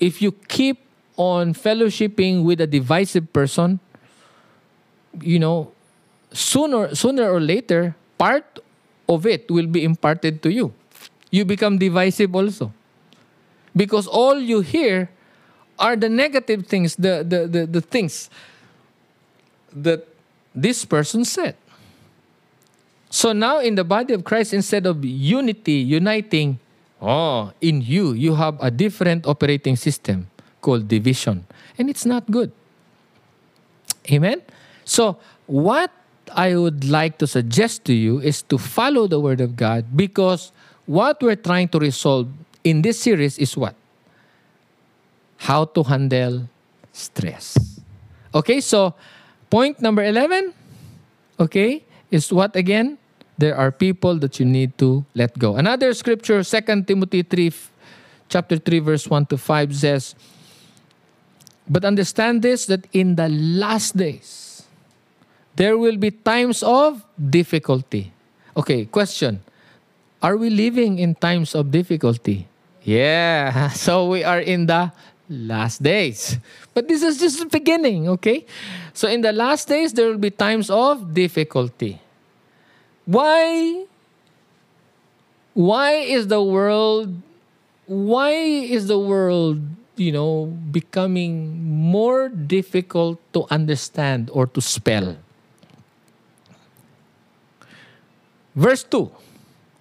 [0.00, 0.80] if you keep
[1.16, 3.78] on fellowshipping with a divisive person,
[5.20, 5.72] you know,
[6.32, 8.58] sooner sooner or later, part
[9.08, 10.72] of it will be imparted to you.
[11.30, 12.72] You become divisive also.
[13.76, 15.10] Because all you hear
[15.78, 18.30] are the negative things, the the, the, the things
[19.74, 20.06] that
[20.54, 21.56] this person said.
[23.10, 26.58] So now in the body of Christ, instead of unity, uniting,
[27.00, 30.26] oh, in you, you have a different operating system
[30.60, 31.46] called division.
[31.78, 32.50] And it's not good.
[34.10, 34.42] Amen?
[34.84, 35.90] So, what
[36.32, 40.52] I would like to suggest to you is to follow the Word of God because
[40.86, 42.28] what we're trying to resolve
[42.62, 43.74] in this series is what?
[45.36, 46.48] How to handle
[46.92, 47.80] stress.
[48.34, 48.94] Okay, so
[49.50, 50.52] point number 11,
[51.38, 52.98] okay, is what again?
[53.36, 55.56] There are people that you need to let go.
[55.56, 57.52] Another scripture, 2 Timothy 3,
[58.28, 60.14] chapter 3, verse 1 to 5 says,
[61.68, 64.53] But understand this that in the last days,
[65.56, 68.12] there will be times of difficulty.
[68.56, 69.40] Okay, question.
[70.22, 72.46] Are we living in times of difficulty?
[72.82, 74.92] Yeah, so we are in the
[75.28, 76.38] last days.
[76.72, 78.46] But this is just the beginning, okay?
[78.92, 82.00] So in the last days, there will be times of difficulty.
[83.06, 83.84] Why?
[85.54, 87.14] Why is the world
[87.86, 89.60] why is the world
[89.96, 95.16] you know, becoming more difficult to understand or to spell.
[98.54, 99.10] Verse 2.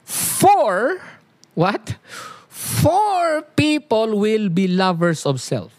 [0.04, 1.02] For,
[1.54, 1.96] what?
[2.50, 5.72] For people will be lovers of self.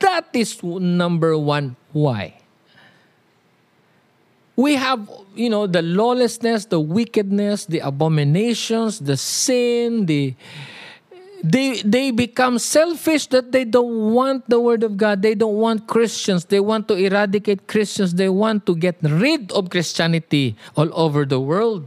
[0.00, 2.34] That is number one why.
[4.56, 10.34] We have, you know, the lawlessness, the wickedness, the abominations, the sin, the
[11.44, 15.22] they they become selfish that they don't want the word of God.
[15.22, 16.46] They don't want Christians.
[16.46, 18.14] They want to eradicate Christians.
[18.14, 21.86] They want to get rid of Christianity all over the world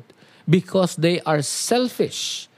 [0.52, 2.49] because they are selfish.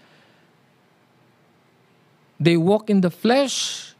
[2.39, 3.93] They walk in the flesh.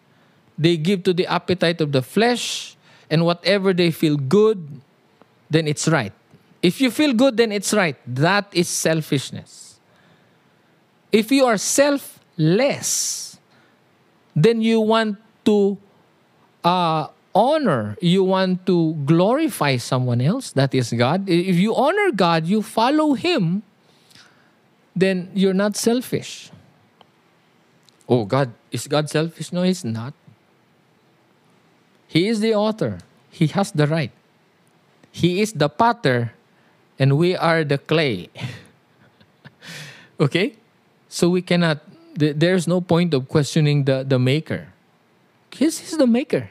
[0.58, 2.76] They give to the appetite of the flesh
[3.10, 4.82] and whatever they feel good,
[5.50, 6.12] then it's right.
[6.62, 7.96] If you feel good, then it's right.
[8.08, 9.80] That is selfishness.
[11.12, 13.38] If you are self less,
[14.36, 15.78] then you want to
[16.64, 21.30] uh, honor, you want to glorify someone else, that is God.
[21.30, 23.62] If you honor God, you follow Him,
[24.96, 26.52] then you're not selfish.
[28.08, 29.52] Oh, God, is God selfish?
[29.52, 30.14] No, He's not.
[32.08, 33.00] He is the author,
[33.30, 34.12] He has the right.
[35.12, 36.34] He is the potter,
[36.98, 38.30] and we are the clay.
[40.20, 40.56] okay?
[41.08, 41.80] So we cannot
[42.16, 44.68] there's no point of questioning the, the maker.
[45.58, 46.50] Yes, he's the maker.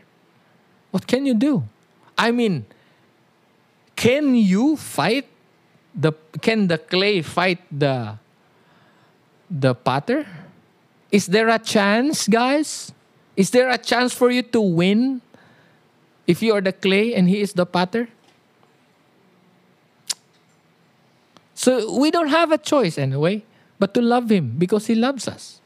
[0.91, 1.65] What can you do?
[2.17, 2.67] I mean,
[3.97, 5.27] can you fight
[5.95, 8.19] the can the clay fight the
[9.61, 10.27] the potter?
[11.11, 12.93] Is there a chance, guys?
[13.37, 15.21] Is there a chance for you to win
[16.27, 18.09] if you are the clay and he is the potter?
[21.55, 23.45] So we don't have a choice anyway
[23.83, 25.61] but to love Him because He loves us.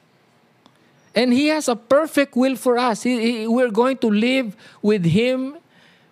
[1.15, 3.03] And He has a perfect will for us.
[3.03, 5.59] He, he, we're going to live with Him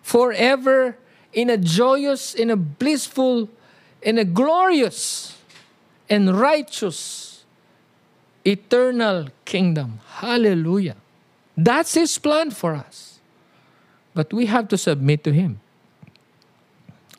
[0.03, 0.99] forever
[1.33, 3.49] in a joyous, in a blissful,
[4.03, 5.35] in a glorious
[6.07, 7.34] and righteous,
[8.45, 9.99] eternal kingdom.
[10.21, 10.95] Hallelujah.
[11.57, 13.19] That's His plan for us.
[14.13, 15.59] But we have to submit to Him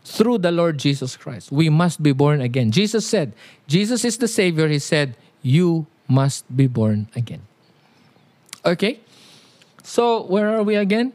[0.04, 1.50] through the Lord Jesus Christ.
[1.50, 2.70] We must be born again.
[2.70, 3.34] Jesus said,
[3.66, 4.68] Jesus is the Savior.
[4.68, 7.42] He said, You must be born again.
[8.64, 9.00] Okay?
[9.82, 11.12] So, where are we again?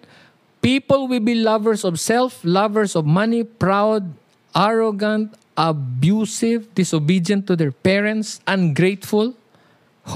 [0.62, 4.14] People will be lovers of self, lovers of money, proud,
[4.56, 9.34] arrogant, abusive, disobedient to their parents, ungrateful,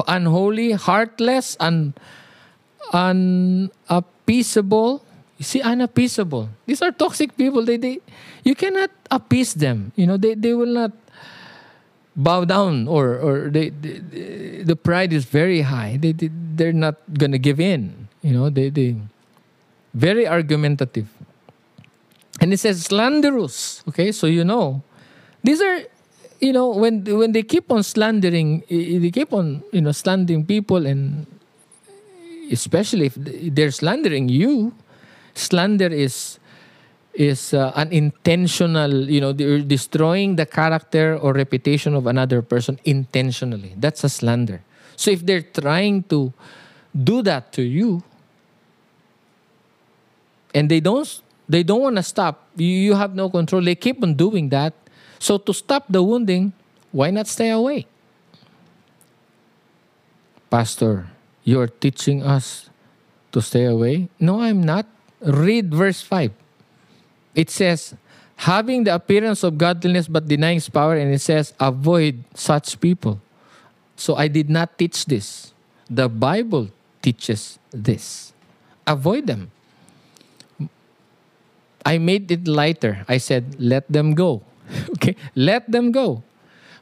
[0.07, 1.93] unholy, heartless, un,
[2.93, 4.99] unappeasable, uh,
[5.37, 6.49] you see, unappeasable.
[6.65, 7.63] These are toxic people.
[7.63, 7.99] They, they,
[8.43, 9.91] you cannot appease them.
[9.95, 10.91] You know, they, they will not
[12.15, 15.97] bow down or, or they, they the pride is very high.
[15.97, 18.07] They, they, they're not going to give in.
[18.21, 18.95] You know, they, they,
[19.93, 21.07] very argumentative.
[22.39, 23.83] And it says slanderous.
[23.89, 24.83] Okay, so you know,
[25.43, 25.81] these are,
[26.39, 30.85] you know, when when they keep on slandering, they keep on, you know, slandering people,
[30.85, 31.25] and
[32.51, 34.73] especially if they're slandering you,
[35.33, 36.39] slander is
[37.13, 42.79] is uh, an intentional you know they're destroying the character or reputation of another person
[42.83, 43.73] intentionally.
[43.77, 44.61] That's a slander.
[44.95, 46.33] So if they're trying to
[46.91, 48.03] do that to you
[50.53, 53.61] and they don't they don't want to stop you, you have no control.
[53.61, 54.73] They keep on doing that
[55.19, 56.53] so to stop the wounding
[56.91, 57.85] why not stay away
[60.49, 61.07] pastor
[61.43, 62.69] you're teaching us
[63.31, 64.85] to stay away no i'm not
[65.25, 66.31] read verse 5.
[67.33, 67.95] It says,
[68.37, 73.19] having the appearance of godliness but denying its power, and it says, avoid such people.
[73.95, 75.53] So I did not teach this.
[75.89, 76.69] The Bible
[77.01, 78.33] teaches this.
[78.87, 79.51] Avoid them.
[81.85, 83.05] I made it lighter.
[83.07, 84.41] I said, let them go.
[84.91, 86.23] okay, let them go.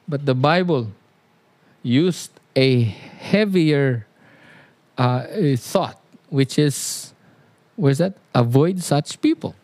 [0.07, 0.91] But the Bible
[1.81, 4.05] used a heavier
[4.97, 5.25] uh,
[5.57, 5.99] thought,
[6.29, 7.13] which is
[7.75, 8.13] Where's that?
[8.35, 9.55] Avoid such people.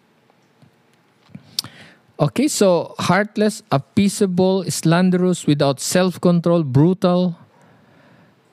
[2.19, 7.37] Okay, so heartless, appeasable, slanderous, without self control, brutal,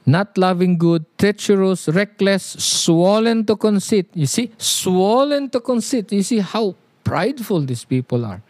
[0.04, 4.08] not loving good, treacherous, reckless, swollen to conceit.
[4.14, 6.12] You see, swollen to conceit.
[6.12, 8.42] You see how prideful these people are.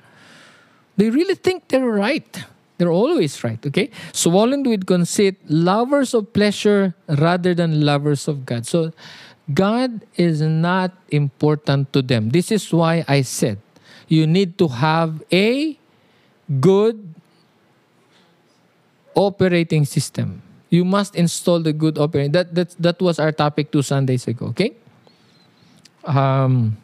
[0.97, 2.45] They really think they're right.
[2.79, 3.91] They're always right, okay?
[4.13, 8.67] Swollen with conceit, lovers of pleasure rather than lovers of God.
[8.67, 8.93] So,
[9.53, 12.31] God is not important to them.
[12.31, 13.59] This is why I said
[14.09, 15.79] you need to have a
[16.61, 17.15] good
[19.15, 20.43] operating system.
[20.69, 22.33] You must install the good operating.
[22.33, 24.47] That that that was our topic two Sundays ago.
[24.51, 24.75] Okay,
[26.05, 26.77] Um,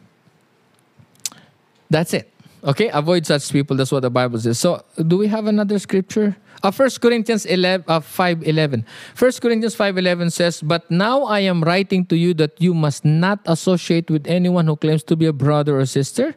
[1.89, 2.32] that's it.
[2.63, 3.75] Okay, avoid such people.
[3.75, 4.57] That's what the Bible says.
[4.57, 6.37] So, do we have another scripture?
[6.63, 8.85] Uh, 1 Corinthians 11, uh, 5 11.
[9.19, 13.03] 1 Corinthians 5 11 says, But now I am writing to you that you must
[13.03, 16.35] not associate with anyone who claims to be a brother or sister,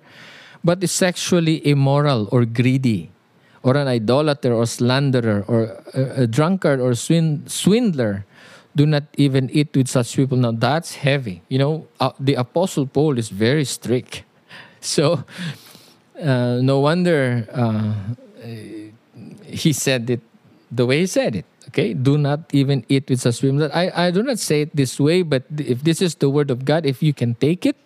[0.64, 3.12] but is sexually immoral or greedy,
[3.62, 8.26] or an idolater or slanderer, or a, a drunkard or swin- swindler.
[8.74, 10.36] Do not even eat with such people.
[10.36, 11.42] Now, that's heavy.
[11.48, 14.24] You know, uh, the Apostle Paul is very strict.
[14.86, 15.24] So,
[16.20, 17.94] uh, no wonder uh,
[19.44, 20.20] he said it
[20.70, 21.46] the way he said it.
[21.68, 23.70] Okay, do not even eat with such women.
[23.74, 26.64] I, I do not say it this way, but if this is the word of
[26.64, 27.76] God, if you can take it,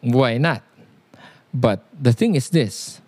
[0.00, 0.62] why not?
[1.52, 3.00] But the thing is this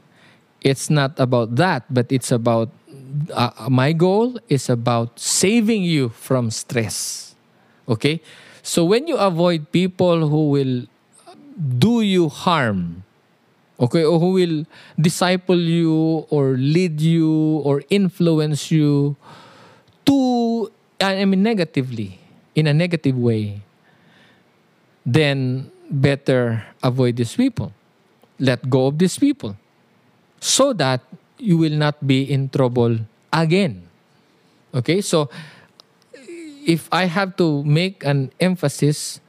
[0.61, 2.71] it's not about that, but it's about
[3.33, 7.35] uh, my goal is about saving you from stress.
[7.89, 8.21] Okay?
[8.63, 10.87] So when you avoid people who will
[11.79, 13.04] do you harm,
[13.81, 14.67] okay, or who will
[14.99, 19.17] disciple you or lead you or influence you
[20.07, 20.71] to,
[21.01, 22.19] I mean, negatively,
[22.55, 23.63] in a negative way,
[25.05, 27.73] then better avoid these people.
[28.39, 29.57] Let go of these people
[30.41, 31.01] so that
[31.39, 32.99] you will not be in trouble
[33.33, 33.89] again.
[34.75, 35.31] Okay, so
[36.67, 39.21] if I have to make an emphasis,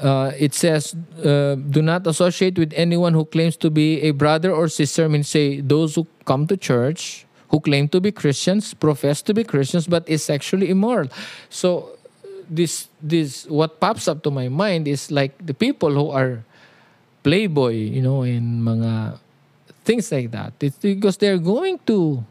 [0.00, 4.50] uh, it says, uh, do not associate with anyone who claims to be a brother
[4.50, 5.04] or sister.
[5.04, 9.34] I mean, say those who come to church, who claim to be Christians, profess to
[9.34, 11.08] be Christians, but is sexually immoral.
[11.50, 11.98] So,
[12.48, 16.42] this this what pops up to my mind is like the people who are
[17.22, 19.18] playboy, you know, in mga
[19.84, 20.54] things like that.
[20.60, 22.24] It's because they're going to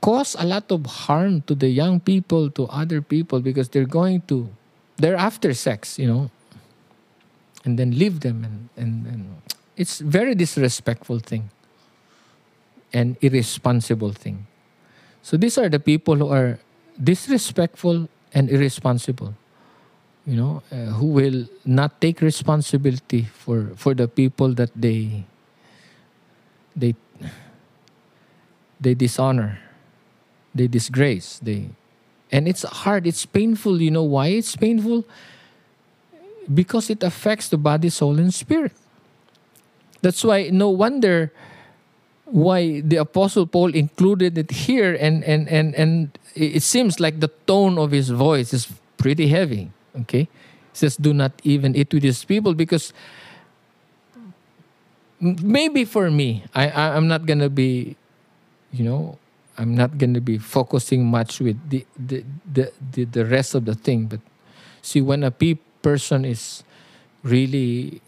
[0.00, 4.22] cause a lot of harm to the young people, to other people, because they're going
[4.32, 4.48] to
[4.96, 6.30] they're after sex, you know
[7.64, 9.42] and then leave them and, and, and
[9.76, 11.50] it's very disrespectful thing
[12.92, 14.46] and irresponsible thing.
[15.22, 16.58] So these are the people who are
[17.02, 19.34] disrespectful and irresponsible
[20.26, 25.24] you know uh, who will not take responsibility for for the people that they
[26.76, 26.94] they
[28.80, 29.58] they dishonor
[30.54, 31.70] they disgrace they
[32.30, 35.04] and it's hard it's painful you know why it's painful
[36.52, 38.72] because it affects the body, soul, and spirit.
[40.02, 41.32] That's why no wonder
[42.24, 47.28] why the apostle Paul included it here and and and and it seems like the
[47.46, 49.70] tone of his voice is pretty heavy.
[50.02, 50.28] Okay?
[50.72, 52.92] He says, do not even eat with these people because
[55.20, 57.96] maybe for me, I, I I'm not gonna be,
[58.72, 59.18] you know,
[59.58, 63.74] I'm not gonna be focusing much with the the the, the, the rest of the
[63.74, 64.06] thing.
[64.06, 64.20] But
[64.80, 66.62] see when a people person is
[67.22, 68.00] really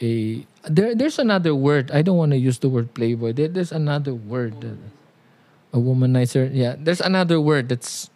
[0.00, 1.90] a there there's another word.
[1.90, 3.32] I don't want to use the word playboy.
[3.32, 4.78] There, there's another word
[5.74, 8.08] a womanizer yeah there's another word that's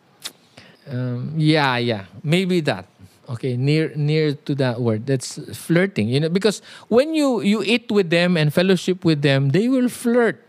[0.86, 2.86] um, yeah yeah maybe that.
[3.28, 5.06] Okay near near to that word.
[5.06, 9.50] That's flirting you know because when you you eat with them and fellowship with them
[9.50, 10.40] they will flirt.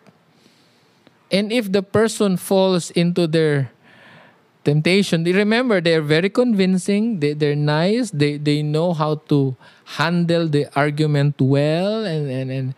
[1.30, 3.70] And if the person falls into their
[4.64, 5.24] temptation.
[5.24, 9.56] They remember they're very convincing, they, they're nice, they, they know how to
[9.86, 12.76] handle the argument well and, and, and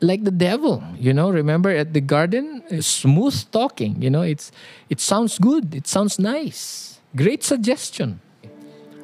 [0.00, 4.52] like the devil, you know, remember at the garden, smooth talking, you know, it's
[4.90, 7.00] it sounds good, it sounds nice.
[7.14, 8.20] Great suggestion.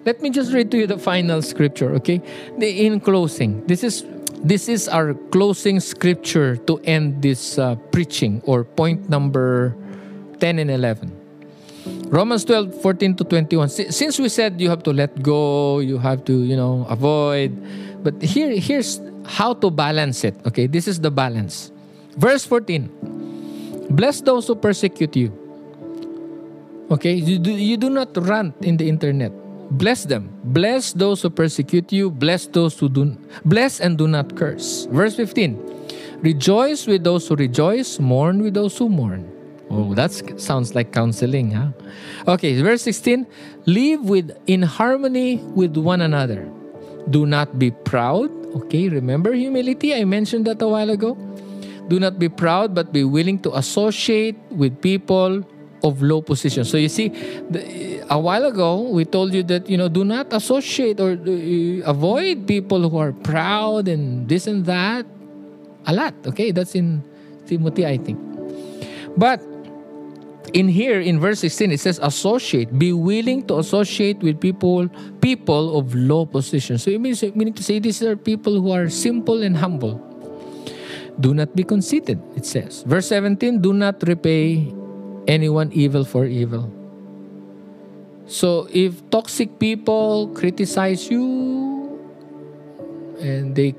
[0.04, 2.20] Let me just read to you the final scripture, okay?
[2.58, 4.04] The, in closing, this is
[4.44, 9.76] this is our closing scripture to end this uh, preaching or point number
[10.40, 11.22] 10 and 11.
[12.12, 13.68] Romans 12, 14 to 21.
[13.70, 17.56] Since we said you have to let go, you have to, you know, avoid.
[18.05, 20.36] But here, here's how to balance it.
[20.44, 21.72] Okay, this is the balance.
[22.18, 23.89] Verse 14.
[23.97, 25.32] Bless those who persecute you.
[26.90, 29.32] Okay, you do, you do not rant in the internet.
[29.70, 30.28] Bless them.
[30.44, 32.10] Bless those who persecute you.
[32.10, 33.16] Bless those who do
[33.47, 34.84] bless and do not curse.
[34.93, 35.56] Verse 15.
[36.20, 39.41] Rejoice with those who rejoice, mourn with those who mourn.
[39.73, 41.73] Oh, that sounds like counseling, huh?
[42.28, 43.27] Okay, verse 16.
[43.65, 46.44] Live with in harmony with one another.
[47.09, 48.28] Do not be proud.
[48.55, 49.94] Okay, remember humility?
[49.94, 51.16] I mentioned that a while ago.
[51.89, 55.43] Do not be proud, but be willing to associate with people
[55.82, 56.65] of low position.
[56.65, 60.32] So you see, the, a while ago we told you that you know do not
[60.32, 65.07] associate or uh, avoid people who are proud and this and that.
[65.86, 66.15] A lot.
[66.27, 67.03] Okay, that's in
[67.47, 68.20] Timothy, I think.
[69.16, 69.43] But
[70.52, 72.78] in here in verse 16 it says associate.
[72.78, 74.88] Be willing to associate with people
[75.20, 76.78] people of low position.
[76.78, 80.00] So it means meaning to say these are people who are simple and humble.
[81.20, 82.82] Do not be conceited it says.
[82.82, 84.72] Verse 17 do not repay
[85.26, 86.70] anyone evil for evil.
[88.26, 91.98] So if toxic people criticize you
[93.20, 93.74] and they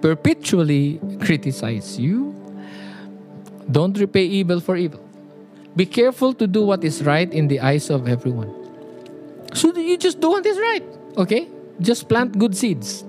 [0.00, 2.34] perpetually criticize you
[3.70, 5.05] don't repay evil for evil
[5.76, 8.48] be careful to do what is right in the eyes of everyone.
[9.52, 10.82] So you just do what is right,
[11.18, 11.48] okay?
[11.80, 13.04] Just plant good seeds.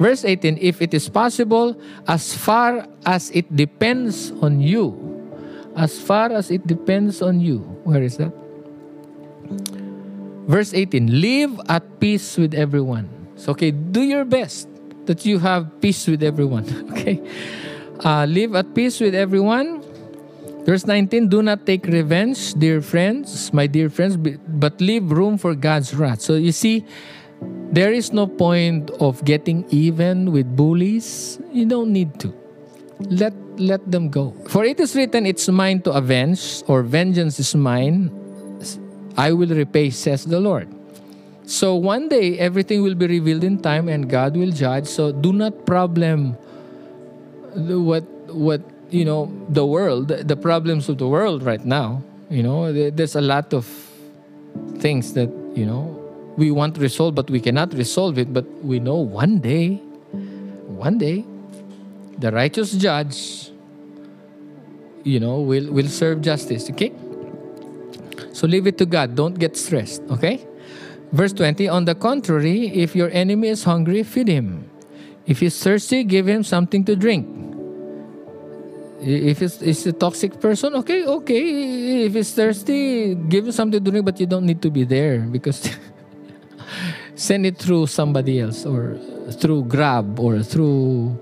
[0.00, 1.76] Verse 18 If it is possible,
[2.08, 4.96] as far as it depends on you,
[5.76, 7.60] as far as it depends on you.
[7.84, 8.32] Where is that?
[10.48, 13.08] Verse 18 Live at peace with everyone.
[13.36, 14.68] So, okay, do your best
[15.06, 17.20] that you have peace with everyone, okay?
[18.00, 19.84] Uh, live at peace with everyone
[20.64, 25.54] Verse 19 Do not take revenge, dear friends, my dear friends, but leave room for
[25.54, 26.20] God's wrath.
[26.20, 26.86] So you see,
[27.72, 31.40] there is no point of getting even with bullies.
[31.50, 32.32] You don't need to.
[33.10, 34.34] Let let them go.
[34.46, 38.14] For it is written, It's mine to avenge, or vengeance is mine.
[39.16, 40.70] I will repay, says the Lord.
[41.44, 44.86] So one day everything will be revealed in time and God will judge.
[44.86, 46.38] So do not problem
[47.52, 48.62] what what
[48.92, 53.20] you know the world the problems of the world right now you know there's a
[53.20, 53.64] lot of
[54.78, 55.98] things that you know
[56.36, 58.32] we want to resolve but we cannot resolve it.
[58.32, 59.76] But we know one day
[60.68, 61.24] one day
[62.18, 63.50] the righteous judge
[65.04, 66.92] you know will will serve justice okay?
[68.32, 69.14] So leave it to god.
[69.14, 70.46] Don't get stressed okay?
[71.12, 74.68] Verse 20 on the contrary if your enemy is hungry feed him.
[75.26, 77.28] If he's thirsty give him something to drink
[79.02, 82.04] if it's, it's a toxic person, okay, okay.
[82.06, 85.20] If it's thirsty, give him something to drink, but you don't need to be there
[85.20, 85.70] because
[87.14, 88.96] send it through somebody else or
[89.32, 91.18] through Grab or through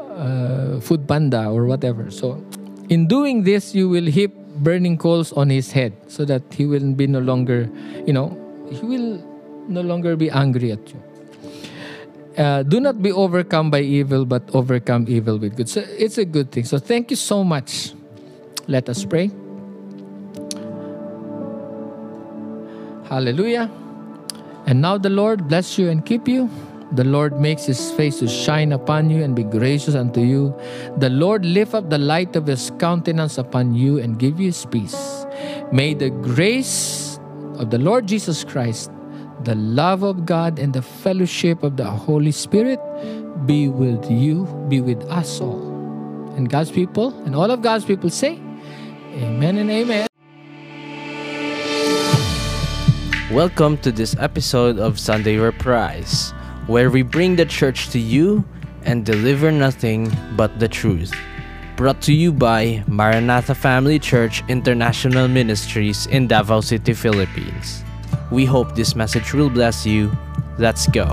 [0.00, 2.10] uh, Food Panda or whatever.
[2.10, 2.42] So,
[2.88, 6.92] in doing this, you will heap burning coals on his head so that he will
[6.92, 7.70] be no longer,
[8.06, 8.36] you know,
[8.70, 9.22] he will
[9.68, 11.02] no longer be angry at you
[12.36, 15.68] uh, do not be overcome by evil, but overcome evil with good.
[15.68, 16.64] So it's a good thing.
[16.64, 17.92] So thank you so much.
[18.66, 19.30] Let us pray.
[23.08, 23.70] Hallelujah.
[24.66, 26.50] And now the Lord bless you and keep you.
[26.92, 30.54] The Lord makes his face to shine upon you and be gracious unto you.
[30.98, 34.64] The Lord lift up the light of his countenance upon you and give you his
[34.66, 35.26] peace.
[35.72, 37.18] May the grace
[37.58, 38.90] of the Lord Jesus Christ
[39.44, 42.80] the love of God and the fellowship of the Holy Spirit
[43.44, 45.60] be with you, be with us all.
[46.36, 48.40] And God's people, and all of God's people say,
[49.12, 50.06] Amen and Amen.
[53.30, 56.32] Welcome to this episode of Sunday Reprise,
[56.66, 58.44] where we bring the church to you
[58.84, 61.12] and deliver nothing but the truth.
[61.76, 67.85] Brought to you by Maranatha Family Church International Ministries in Davao City, Philippines.
[68.30, 70.10] We hope this message will bless you.
[70.58, 71.08] Let's go.